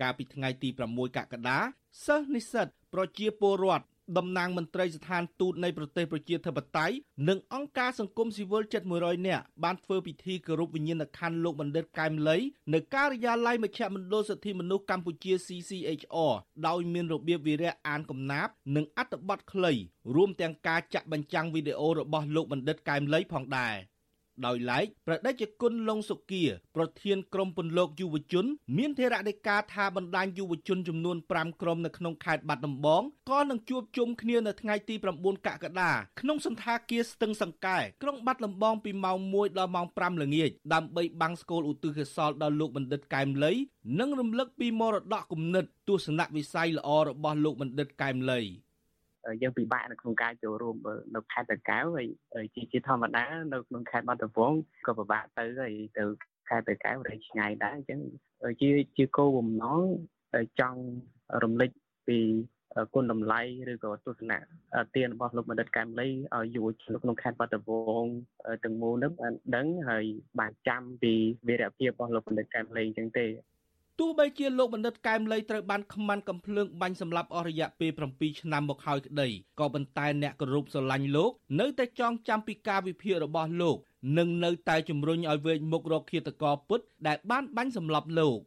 [0.00, 1.58] កាលពីថ្ងៃទី6កក្កដា
[2.06, 3.86] សិស្សនិស្សិតប្រជាពលរដ្ឋ
[4.16, 6.96] តំណាងមន្ត្រីស្ថានទូតនៃប្រទេសប្រជាធិបតេយ្យ
[7.28, 12.38] និងអង្គការសង្គមស៊ីវិលជិត100នាក់បានធ្វើពិធីគោរពវិញ្ញាណក្ខន្ធលោកបណ្ឌិតកែមលី
[12.74, 16.34] នៅការិយាល័យមជ្ឈមណ្ឌលសិទ្ធិមនុស្សកម្ពុជា CCHR
[16.66, 19.72] ដោយមានរបៀបវិរៈអានកំណាព្យនិងអត្ថបទខ្លី
[20.14, 23.76] រួមទាំងការចាក់បញ្ចាំងវីដេអូរបស់លោកបណ្ឌិតកែមលីផងដែរ។
[24.46, 26.44] ដោយឡែកប្រដេជគុណលងសុគា
[26.76, 43.52] ប្រធានក្រុមពន្លកយុវជន មានធរណីការថាបណ្ដាញយុវជនចំនួន5ក្រុមនៅក្នុងខេត្តបាត់ដំបងក៏នឹងជួបជុំគ្នានៅថ្ងៃទី9កក្កដាក្នុងសន្តាគារស្ទឹងសង្កែក្រុងបាត់ដំបងពីម៉ោង1ដល់ម៉ោង5ល្ងាចដើម្បីបាំងស្កូលឧទ្ទិសកុសលដល់លោកបណ្ឌិតកែមលី
[44.00, 48.40] និងរំលឹកពីមរតកគំនិតទស្សនវិស័យល្អរបស់លោកបណ្ឌិតកែមលី។
[49.42, 50.76] យើងពិបាកនៅក្នុងការចូលរួម
[51.14, 54.52] នៅខេត្តតាកែវហើយជាជាធម្មតានៅក្នុងខេត្តបាត់ដំបង
[54.86, 56.04] ក៏ពិបាកទៅហើយទៅ
[56.48, 58.00] ខេត្តតាកែវរែងឆ្ងាយដែរអញ្ចឹង
[58.60, 59.82] ជាជាគោលបំណង
[60.60, 60.82] ចង់
[61.42, 61.70] រំលឹក
[62.08, 62.18] ពី
[62.94, 63.40] គុណតម្លៃ
[63.72, 64.38] ឬក៏ទស្សនៈ
[64.94, 67.72] ទានរបស់លោកបណ្ឌិតកែមលីឲ្យយុវជនក្នុងខេត្តបាត់ដំប
[68.02, 68.04] ង
[68.64, 70.04] ទាំងមូលនឹងបានដឹងហើយ
[70.40, 71.12] បានចាំពី
[71.48, 73.26] វីរភាពរបស់លោកបណ្ឌិតកែមលីអញ្ចឹងទេ
[73.98, 79.28] ទោះបីជាលោកបណ្ឌិតកែមលីត្រូវបានខ្មាន់កំភ្លើងបាញ់សម្លាប់អស់រយៈពេល7ឆ្នាំមកហើយក្តី
[79.60, 81.30] ក៏ប៉ុន្តែអ្នកគោរពស្រឡាញ់លោក
[81.60, 83.76] នៅតែចងចាំពីការវិភាគរបស់លោក
[84.18, 88.38] និងនៅតែជំរុញឲ្យវេកមុខរកឃាតករពុតដែលបានបាញ់សម្លាប់លោក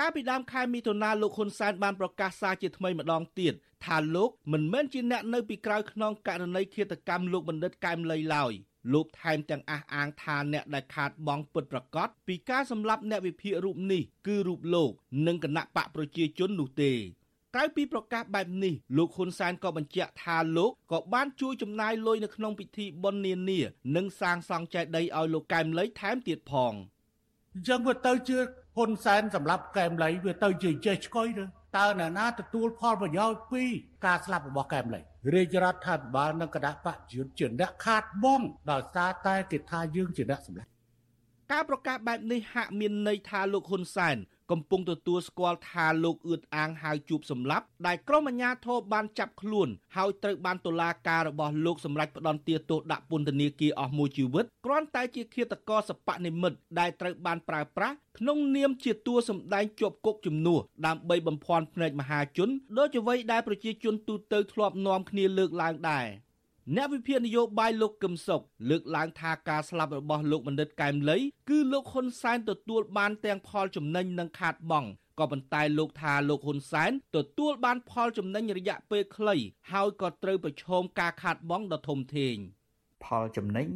[0.00, 3.52] កាលពីដើមខែមិថុនាលោកហ៊ុនសែនបានប្រកាសសារជាថ្មីម្ដងទៀត
[3.84, 8.52] ថាលោកមិនមែនជាអ្នកនៅពីក្រោយខ្នងករណីឃាតកម្មលោកបណ្ឌិតកែមលីឡើយ
[8.92, 14.90] លោកថែមទាំងអះអាងថាអ្នកដែលខាតបង់ពិតប្រកបពីការសម្លាប់អ្នកវិភាគរូបនេះគឺរូបលោក
[15.26, 16.92] និងគណៈបកប្រជាជននោះទេ
[17.54, 23.60] ក្រៅពីប្រកាសបែបនេះលោកហ៊ុនសែនក៏បញ្ជាក់ថាលោកក៏បានជួយចំណាយលុយនៅក្នុងពិធីបុណ្យនានា
[23.96, 26.72] និងសាងសង់ចេតិយឲ្យលោកកែមលីថែមទៀតផង
[27.54, 28.38] អញ្ចឹងវាទៅជា
[28.76, 31.44] ហ៊ុនសែនសម្រាប់កែមលីវាទៅជាចេះឆ្កុយទៅ
[31.76, 33.64] តើអ្នកណាទទួលផលប្រយោជន៍ពី
[34.06, 35.00] ការស្លាប់របស់កែមលី
[35.32, 40.70] រាជរដ្ឋាភិបាលនិងគណៈបកយុទ្ធជាអ្នកខាតបង់ដោយសារតែគេថាយើងជាអ្នកសម្លាប់
[41.52, 44.16] ការប្រកាសបែបនេះហាក់មានន័យថាលោកហ៊ុនសែន
[44.50, 66.06] កំពុងទទួលស្គាល់ថាលោកអឿតអាងហៅជួបសម្លាប់ដែលក្រុមអាជ្ញាធរបានចាប់ខ្លួនហើយត្រូវបានតុលាការរបស់លោកសម្រេចផ្តន្ទាទោសដាក់ពន្ធនាគារអស់មួយជីវិតគ្រាន់តែជាឃាតករសពនិមិត្តដែលត្រូវបានប្រើប្រាស់ក្នុងនាមជាតួសម្ដែងជាប់គុកជំនួសដើម្បីបំភាន់ភ្នែកមហាជនដោយអ្វីដែលប្រជាជនទូទៅធ្លាប់នាំគ្នាលើកឡើងដែរ
[66.74, 74.88] អ្នកវិភាគនយោបាយលោកកឹមសុខលើកឡើងថាការស្លាប់របស់លោកបណ្ឌិតកែមលីគឺលោកហ៊ុនសែនទទួលបានទាំងផលចំណេញនិងខាតបង់
[75.18, 79.36] ក៏ប៉ុន្តែលោកថាលោកហ៊ុនសែនទទួលបានផលចំណេញរយៈពេលខ្លី
[79.72, 82.36] ហើយក៏ត្រូវប្រឈមការខាតបង់ដ៏ធំធេង
[83.04, 83.68] ផលចំណេញ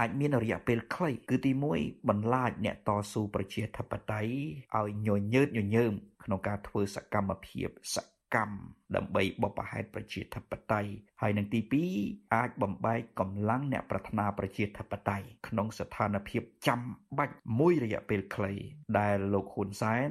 [0.00, 4.32] អាចមានរយៈពេលខ្លីគឺទី1បន្លាចអ្នកតស៊ូប្រជាធិបតេយ្យ
[4.76, 5.92] ឲ្យញញើតញញើម
[6.24, 7.96] ក្នុងការធ្វើសកម្មភាពស
[8.34, 8.56] កម្ម
[8.96, 11.60] ដើម្បីបបផែតប្រជាធិបតេយ្យហើយនឹងទី
[11.96, 16.80] 2អាចបំបែកកម្លាំងអ្នកប្រាថ្នាប្រជាធិបតេយ្យក្នុងស្ថានភាពចាំ
[17.18, 18.52] បាច់មួយរយៈពេលខ្លី
[18.98, 20.10] ដែលលោកហ៊ុនសែន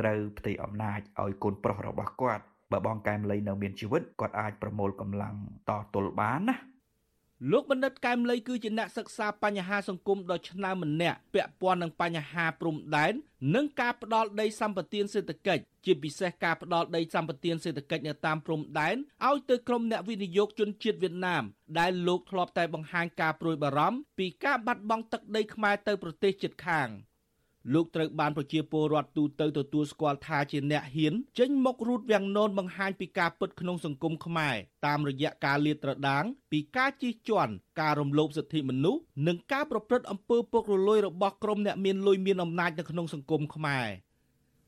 [0.00, 5.36] ត្រូវផ្ទៃអំណាចឲ្យកូនប្រុសរបស់គាត់បើបងកែមលីនៅមានជីវិតគាត់អាចប្រមូលកម្លាំង
[5.70, 6.56] តទល់បានណា
[7.50, 13.12] លោកបណ្ឌិតកែមលីគឺជាអ្នកសិក្សាបញ្ហាសង្គមដ៏ឆ្នើមម្នាក់ពាក់ព័ន្ធនឹងបញ្ហាព្រំដែន
[13.54, 18.96] និងការផ្ដាល់ដីសម្បត្តិសេដ្ឋកិច្ចជាពិសេសការផ្ដាល់ដីសម្បត្តិសេដ្ឋកិច្ចនៅតាមព្រំដែន
[19.28, 21.44] ឲ្យទៅក្រុមអ្នកវិនិយោគជនជាតិវៀតណាម
[21.78, 26.88] ដែលលោកធ្លាប់តែបង្ហាញការព្រួយបារម្ភពីការបាត់បង់ទឹកដីខ្មែរទៅប្រទេសជិតខាង។
[27.72, 34.56] លោកត្រូវបានប្រជាពលរដ្ឋទូទៅទទួលស្គាល់ថាជាអ្នកហ៊ានចេញមុខរូតវាំងននបង្ហាញពីការពិតក្នុងសង្គមខ្មែរ
[34.86, 43.86] តាមរយៈការលាតត្រដាង ពីការជិះជាន់ការរំលោភសិទ្ធិមនុស្សនិងការប្រព្រឹត្តអំពើពុករលួយរបស់ក្រុមអ្នកមានលុយមានអំណាចនៅក្នុងសង្គមខ្មែរ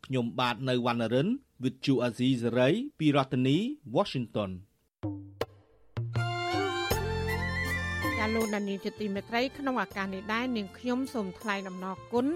[0.06, 1.28] ខ្ញុំបាទនៅវណ្ណរិន
[1.62, 3.56] With Chu Azizi Saray ពីរដ្ឋធានី
[3.96, 4.50] Washington
[8.24, 12.26] ាលោកដានីជាទីមេត្រីក្នុងឱកាសនេះដែរនាងខ្ញុំសូមថ្លែងអំណរគុណ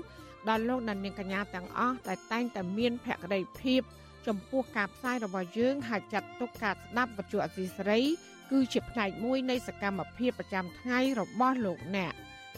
[0.48, 3.82] ដល់លោកអ្នកនាងកញ្ញាទាំងអស់ដែលតែងតែមានភក្ដីភាព
[4.26, 8.00] ចំពោះការផ្សាយរបស់យើងហើយចាត់ទុកការស្ដាប់វិទ្យុអសីសេរី
[8.50, 12.12] គឺជាផ្នែកមួយនៃសកម្មភាពប្រចាំថ្ងៃរបស់លោកអ្នក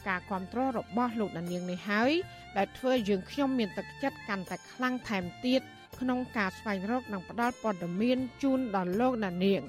[0.09, 2.13] ការគ្រប់គ្រងរបស់លោកអ្នកនាងនេះហើយ
[2.57, 5.61] ដែលធ្វើយើងខ្ញុំមានទឹកចិត្តកាន់តែខ្លាំងថែមទៀត
[5.99, 9.63] ក្នុងការស្វែងរកនិងផ្តល់ព័ត៌មានជូនដល់លោកអ្នកនាង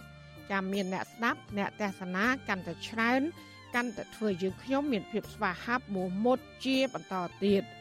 [0.51, 3.21] ចាំមានអ្នកស្ដាប់អ្នកទេសនាកាន់តែច្រើន
[3.75, 7.63] កាន់តែធ្វើយើងខ្ញុំមានភាពស្វាហាប់មោះមុតជាបន្តទៀត។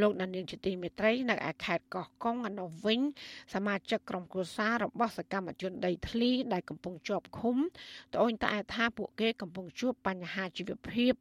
[0.00, 3.00] លោកដានៀងជាទីមេត្រីនៅឯខេត្តកោះកុងអនុវិញ
[3.54, 7.56] សមាជិកក្រុមគ្រួសាររបស់សកម្មជនដីធ្លីដែលកំពុងជាប់ឃុំ
[8.14, 11.12] ត្អូញត្អែថាពួកគេកំពុងជួបបញ្ហាជីវភាព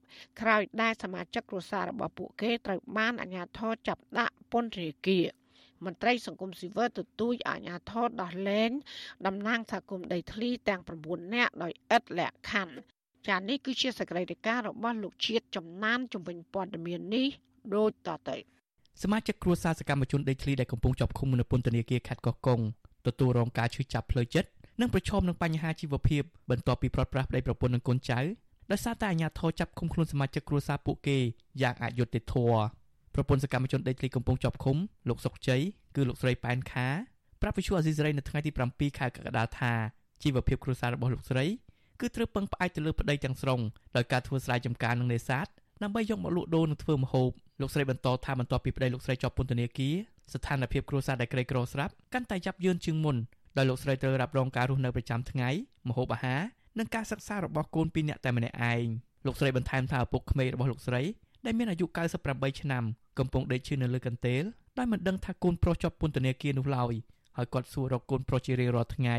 [0.41, 5.25] ក្រោយដែលសមាជិកគ្រួសាររបស់ពួកគេត្រូវបានអាជ្ញាធរចាប់ដាក់ពន្ធនាគារ
[5.85, 8.71] មន្ត្រីសង្គមស៊ីវិលទទូចអាជ្ញាធរដោះលែង
[9.25, 12.75] តំណាងសហគមន៍ដីធ្លីទាំង9នាក់ដោយឥតលក្ខខណ្ឌ
[13.27, 17.27] ចា៎នេះគឺជាសកម្មភាពរបស់លោកជាតិចំណានជំវិញព័ត៌មាននេះ
[17.75, 18.37] ដូចតទៅ
[19.01, 22.59] សមាជិកគ្រួសារសកម្មជនដេកឃ្លីដែលកំពុងជាប់ឃុំនៅពន្ធនាគារខេត្តកោះកុង
[23.07, 24.49] ទទួលរងការឈឺចាប់ផ្លូវចិត្ត
[24.81, 28.19] និងប្រឈមនឹងបញ្ហាជីវភាពបន្ទាប់ពីប្រត់ប្រាស់ប្តីប្រពន្ធនិងកូនចៅ
[28.71, 31.17] ដោយសារតែអាជ្ញាធរចាប់ឃុំខ្លួនសមាជិកគ្រួសារពួកគេ
[31.61, 32.61] យ៉ាងអយុត្តិធម៌
[33.13, 34.77] ប្រពន្ធសកម្មជនដេកឃ្លីកំពុងជាប់ឃុំ
[35.09, 35.61] លោកសុកជ័យ
[35.95, 36.87] គឺលោកស្រីប៉ែនខា
[37.41, 39.73] ប្រាប់វិទ្យុអាស៊ីសេរីនៅថ្ងៃទី7ខែកក្កដាថា
[40.23, 41.45] ជីវភាពគ្រួសាររបស់លោកស្រី
[41.99, 43.59] គឺត្រូវពឹងផ្អែកទៅលើប្តីទាំងស្រុង
[43.95, 45.47] ដោយការធ្វើស្រែចម្ការនិងនេសាទ
[45.83, 47.29] ដើម្បីយកមកលក់ដូរនិងធ្វើម្ហូប
[47.61, 49.95] លោកស្រីបន្តថាបន្ទាប់ពីប្តីលោកស្រីជាប់ពន្ធនាគារ
[50.33, 53.17] ស្ថានភាពគ្រួសារដែលក្រីក្រស្រាប់កាន់តែយ៉ាប់យឺនជាងមុន
[53.57, 55.49] ដោយលោកស្រីត្រូវរ៉ាប់រងការរស់នៅប្រចាំថ្ងៃ
[55.89, 56.41] ម្ហូបអាហារ
[56.79, 58.85] និងការសិក្សារបស់កូនពីរនាក់តែម្នាក់ឯង
[59.25, 61.01] លោកស្រីបន្ថែមថាឪពុកក្មេករបស់លោកស្រី
[61.45, 61.85] ដែលមានអាយុ
[62.23, 62.83] 98ឆ្នាំ
[63.19, 64.43] កំពុងដេកឈឺនៅលើកន្ទេល
[64.77, 66.93] ដោយមិនដឹងថាកូនប្រុសជាប់ពន្ធនាគារនោះឡើយ
[67.37, 69.17] ហើយគាត់សួររកកូនប្រុសជារៀងរាល់ថ្ងៃ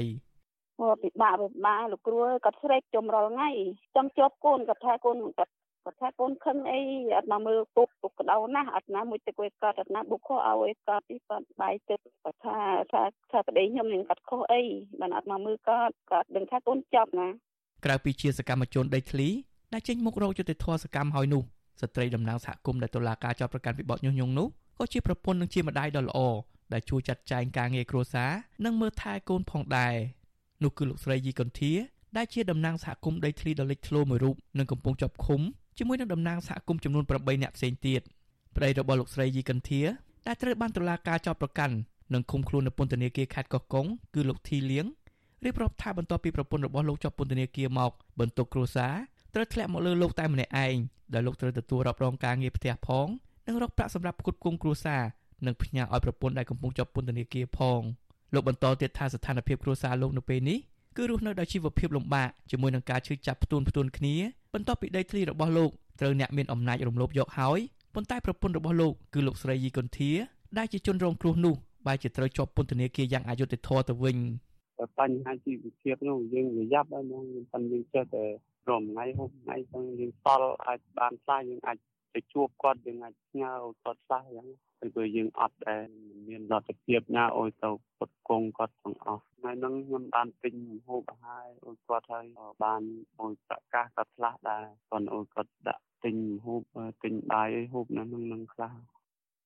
[0.80, 3.50] គាត់ពិបាកពិបាកលោកគ្រូគាត់ស្រែកចំរាល់ថ្ងៃ
[3.96, 5.52] ចង់ជាប់កូនគាត់ថាកូនគាត់
[5.84, 6.80] គាត់ថាកូនខឹងអី
[7.16, 12.58] អត់មកមើលពុកពុកក្តៅណាស់អត់ណាមួយទឹកគាត់គាត់អត់ណាបុកខុសឲ្យគាត់ទីគាត់បាយទឹកគាត់ថា
[12.92, 14.62] ថាថាប្តីខ្ញុំនឹងគាត់ខុសអី
[15.00, 17.28] បានអត់មកមើលគាត់គាត់ដឹងថាកូនចាប់ណា
[17.84, 19.28] ក្រៅពីជាសកម្មជនដេកធ្លី
[19.72, 21.42] ដែលចេញមុខរកយុត្តិធម៌សកម្មហើយនោះ
[21.80, 26.18] ស្ត្រីតំណាងសហគមន៍ដែលតុលាការចោទប្រកាន់ពីបទញុះញង់នោះក៏ជាប្រពន្ធនិងជាម្ដាយដ៏ល្អ
[26.72, 28.30] ដែលជួយចាត់ចែងការងារគ្រួសារ
[28.64, 29.94] និងមើលថែកូនផងដែរ
[30.62, 31.72] នោះគឺលោកស្រីយីកុនធា
[32.16, 35.40] ដែលជាតំណាងសហគមន៍ដីធ្លីដ៏លេចធ្លោមួយរូបនិងកំពុងជាប់ឃុំ
[35.78, 38.00] ជាមួយនឹងតំណាងសហគមន៍ចំនួន8នាក់ផ្សេងទៀត
[38.56, 39.82] ប្តីរបស់លោកស្រីយីកន្ធា
[40.26, 41.74] ដែលត្រូវបានតុលាការចោទប្រកាន់
[42.14, 44.86] និងឃុំខ្លួននៅពន្ធនាគារខេត្តកោះកុងគឺលោកធីលៀង
[45.44, 48.94] រៀបរាប់ថាបន្ទាប់ពីប្រពន្ធរបស់លោកជាប់ពន្ធនាគារមកបន្ទុកគ្រួសារ
[49.34, 50.76] ត្រូវធ្លាក់មកលើលោកតែម្នាក់ឯង
[51.14, 53.08] ដែលលោកត្រូវទទួលរ៉ាប់រងការងារផ្ទះផង
[53.46, 55.02] និងរកប្រាក់សម្រាប់ផ្គត់ផ្គង់គ្រួសារ
[55.46, 57.80] និងផ្ញើឲ្យប្រពន្ធដែលកំពុងជាប់ពន្ធនាគារផង
[58.34, 60.58] លោកបន្តទៀតថាស្ថានភាពគ្រួសារលោកនៅពេលនេះ
[60.96, 64.16] គឺរស់នៅដោយជីវភាពលំបាកជាមួយនឹងការឈឺចាប់ផ្ទួនផ្ទួនគ្នា
[64.54, 67.60] បន្ទាប់ពីដីធ្លីរបស់លោកត្រូវអ្នកមានអំណាចរំលោភយកហើយ
[67.94, 70.10] ប៉ុន្តែប្រពន្ធរបស់លោកគឺលោកស្រីយីកុនធា
[70.58, 71.54] ដែលជាជនរងគ្រោះនោះ
[71.86, 74.16] បែរជាត្រូវជាប់ពន្ធនាគារយ៉ាងអយុត្តិធម៌ទៅវិញ
[74.98, 78.24] បញ្ហាជីវភាពនោះយើងប្រយ័ត្នហើយហ្នឹងប៉ុន្តែយើងចេះតែ
[78.68, 81.76] រំថ្ងៃហូបថ្ងៃទៅយើងសល់អាចបានខ្លះយើងអាច
[82.14, 84.48] ទៅជួបគាត់យើងអាចផ្ញើឲ្យគាត់ខ្លះយ៉ាង
[84.82, 85.82] ពីព្រោះយើងអត់ដែល
[86.28, 90.54] មានលទ្ធភាពណាអុយទៅពុតគង់គាត់ទាំងអស់ថ្ងៃហ្នឹងខ្ញុំបានទិញ
[90.86, 92.26] ហូបអាហារអុយគាត់ហើយ
[92.64, 92.82] បាន
[93.20, 96.62] អុយប្រកាសគាត់ខ្លះដែរគាត់អុយគាត់ដាក់ទិញហូប
[97.04, 98.72] ទិញបាយអីហូបនៅហ្នឹងនឹងខ្លះ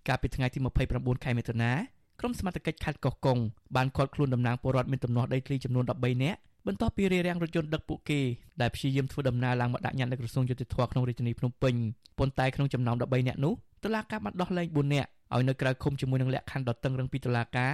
[0.09, 0.59] កាលពីថ្ងៃទី
[0.93, 1.72] 29ខែមិថុនា
[2.20, 3.39] ក្រុមសមត្ថកិច្ចខេត្តកោះកុង
[3.76, 8.20] បានឃាត់ខ្លួនតំណាងពលរដ្ឋមានទំនាស់ដីធ្លីចំនួន13នាក់បន្ទាប់ពីរារាំងរថយន្តដឹកពួកគេ
[8.61, 11.74] ដែលព្យាយាមធ្វើដំណើរឡើងមកដាក់ញត្តិនៅក្រសួងយុតិធធក្នុងរាជធានីភ្នំពេញ
[12.18, 13.53] ប៉ុន្តែក្នុងចំណោម13នាក់នោះ
[13.84, 17.74] តុលាការបានដោះលែង4នាក់ ឲ្យនៅក្រៅឃុំជាមួយនឹងលក្ខខណ្ឌដ៏តឹងរឹងពីតុលាការ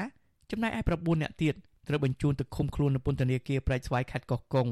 [0.52, 1.54] ចំណែកឯ9នាក់ទៀត
[1.88, 4.68] ត្រូវបញ្ជូនទៅឃុំខ្លួននៅពន្ធនាគារប្រែកស្វាយខេត្តកោះកុង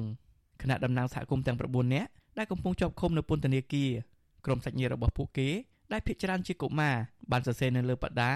[0.62, 3.90] គណៈតំណាងសហគមន៍ទាំង9នាក់ដែលកំពុងជាប់ឃុំនៅពន្ធនាគារ
[4.46, 5.50] ក្រុមសាច់ញាតិរបស់ពួកគេ
[5.92, 6.96] ដែលភ័យច្រើនជាកុមារ
[7.32, 8.32] បានសរសេរនៅលើបដា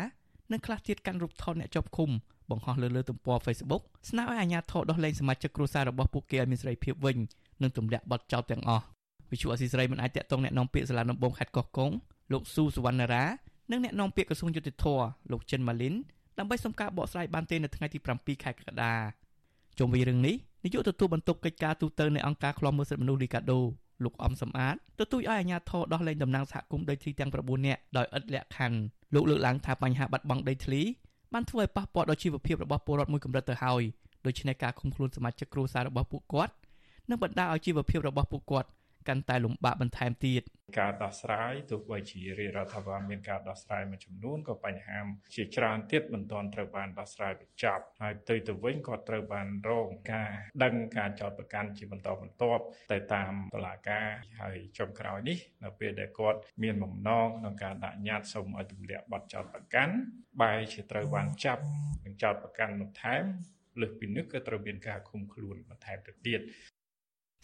[0.52, 2.10] និងខ្លះទៀតកាន់រូបថតអ្នកជាប់ឃុំ
[2.50, 7.18] បង្ហោះលើលើទំព័រ Facebook ស្នើឲ្យអាជ្ញាធរដោះលែងសមាជិកគ្រួសាររបស់ពួកគេឲ្យមានសេរីភាពវិញ
[7.62, 8.84] និងទម្លាក់បទចោទទាំងអស់
[9.32, 11.92] វិទ្យុអស៊ីសេរីមិនអាចតាក់ទងแนะនាំពាក្យសាលាដំបងខេត្តកោះកុង
[12.32, 13.24] លោកស៊ូសវណ្ណារា
[13.71, 14.87] និងអ្នកនាំពាក្យក្រសួងយុតិធធ
[15.33, 15.95] លោកចិនម៉ាលីន
[16.39, 18.95] ដើម្បីសុំការបកស្រាយបានទេនៅថ្ងៃទី7ខែកក្កដា
[19.79, 20.35] ជុំវិញរឿងនេះ
[20.65, 23.61] នាយកទទួលបន្ទុកកិច្ចការទូតនៅអង្គការឃ្លាំមើលសិទ្ធិមនុស្សលីកាដូ
[24.05, 28.79] លោកអំសំអាតទទូចឲ្យអាជ្ញាធរដោះលែងតំណាងសហគមន៍ដីធ្លីទាំង9នាក់ដោយឥតលក្ខខណ្ឌ
[29.15, 30.81] លោកលើកឡើងថាបញ្ហាបាត់បង់ដីធ្លី
[31.33, 33.83] បានធ្វើឲ្យប៉ះពាល់ដល់ជីវភាពរបស់ពលរដ្ឋមួយកម្រិតទៅហើយ
[34.27, 36.53] ដូច្នេះការឃុំខ្លួនសមាជិកគ្រួសាររបស់ពួកគាត់
[37.11, 38.69] នឹងបណ្ដាលឲ្យជីវភាពរបស់ពួកគាត់
[39.09, 40.43] កាន់តែលំបាកបន្ថែមទៀត
[40.81, 44.99] ការដោះស្រាយទោះបីជារាជរដ្ឋាភិបាលមានការដោះស្រាយមួយចំនួនក៏បញ្ហា
[45.35, 50.31] ជាច្រើនទៀតមិនទាន់ត្រូវបានដោះស្រាយបញ្ចប់ហើយផ្ទុយទៅវិញក៏ត្រូវបានរងការ
[50.65, 54.09] ដឹងការចោទប្រកាន់ជាបន្តបន្ទាប់ទៅតាមតុលាការ
[54.41, 59.95] ហើយចុងក្រោយនេះនៅពេលដែលគាត់មានបំណងក្នុងការដាក់ញត្តិសូមឲ្យទម្លាក់បទចោទប្រកាន់
[60.43, 61.63] បែរជាត្រូវបានចាប់
[62.05, 63.25] និងចោទប្រកាន់បន្ថែម
[63.81, 66.41] លើសពីនេះក៏ត្រូវមានការឃុំខ្លួនបន្ថែមទៅទៀត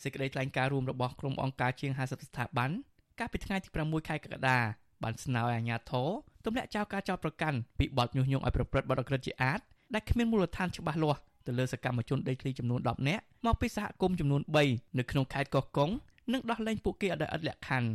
[0.03, 2.70] សេចក្តីថ្លែងការណ៍រួមរបស់ក្រុមអង្គការជាង50ស្ថាប័ន
[3.18, 4.59] កាលពីថ្ងៃទី6ខែកក្កដា
[5.03, 6.09] បានស្នើឲ្យអាជ្ញាធរ
[6.44, 9.61] ទម្លាក់ចោលការចោទប្រកាន់ពីបទញុះញង់ឲ្យប្រព្រឹត្តបទអក្រិតជាអាត
[9.94, 15.90] ដែលគ្មានមូលដ្ឋានច្បាស់លាស់ទៅលើសកម្មជនដីធ្លីចំនួន10នាក់មកពីសហគមន៍ចំនួន3នៅក្នុងខេត្តកោះកុង
[16.32, 17.90] និងដោះលែងពួកគេឲ្យដោយឥតលក្ខខណ្ឌ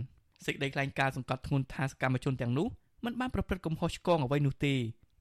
[0.46, 2.68] សេចក្តីថ្លែងការណ៍សង្កត់ធ្ងន់ថាសកម្មជនទាំងនោះ
[3.06, 4.74] មិនបានប្រព្រឹត្តកំហុសឆ្គងអ្វីនោះទេ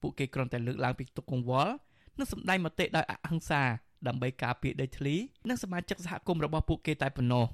[0.03, 1.72] ពួកគេគ្រាន់តែលើកឡើងពីទុកកង្វល់
[2.18, 3.62] និងសម្ដែងមតិដោយអហិង្សា
[4.09, 5.14] ដើម្បីការពារដីធ្លី
[5.48, 7.44] និងសមាជិកសហគមន៍របស់ពួកគេតែប៉ុណ្ណោះ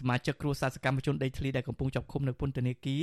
[0.00, 3.02] សមាជិកគ្រួសារសកម្មជនដីធ្លីដែលកំពុងជាប់ឃុំនៅពន្ធនាគារ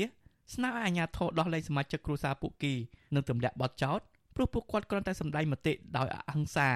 [0.54, 2.74] ស្នើឲ្យអាជ្ញាធរដោះលែងសមាជិកគ្រួសារពួកគេ
[3.16, 4.00] និងទម្លាក់បទចោទ
[4.36, 6.70] ព្រោះពួកគាត់គ្រាន់តែសម្ដែងមតិដោយអហិង្សា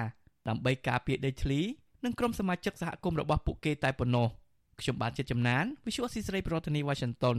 [0.48, 1.60] ដើម្បីការពារដីធ្លី
[2.04, 4.26] និងក្រុមសមាជិកសហគមន៍របស់ពួកគេតែប៉ុណ្ណោះ
[4.80, 7.38] ខ្ញុំបាទជាចំណាន Visual Assisray ប្រធានាទី Washington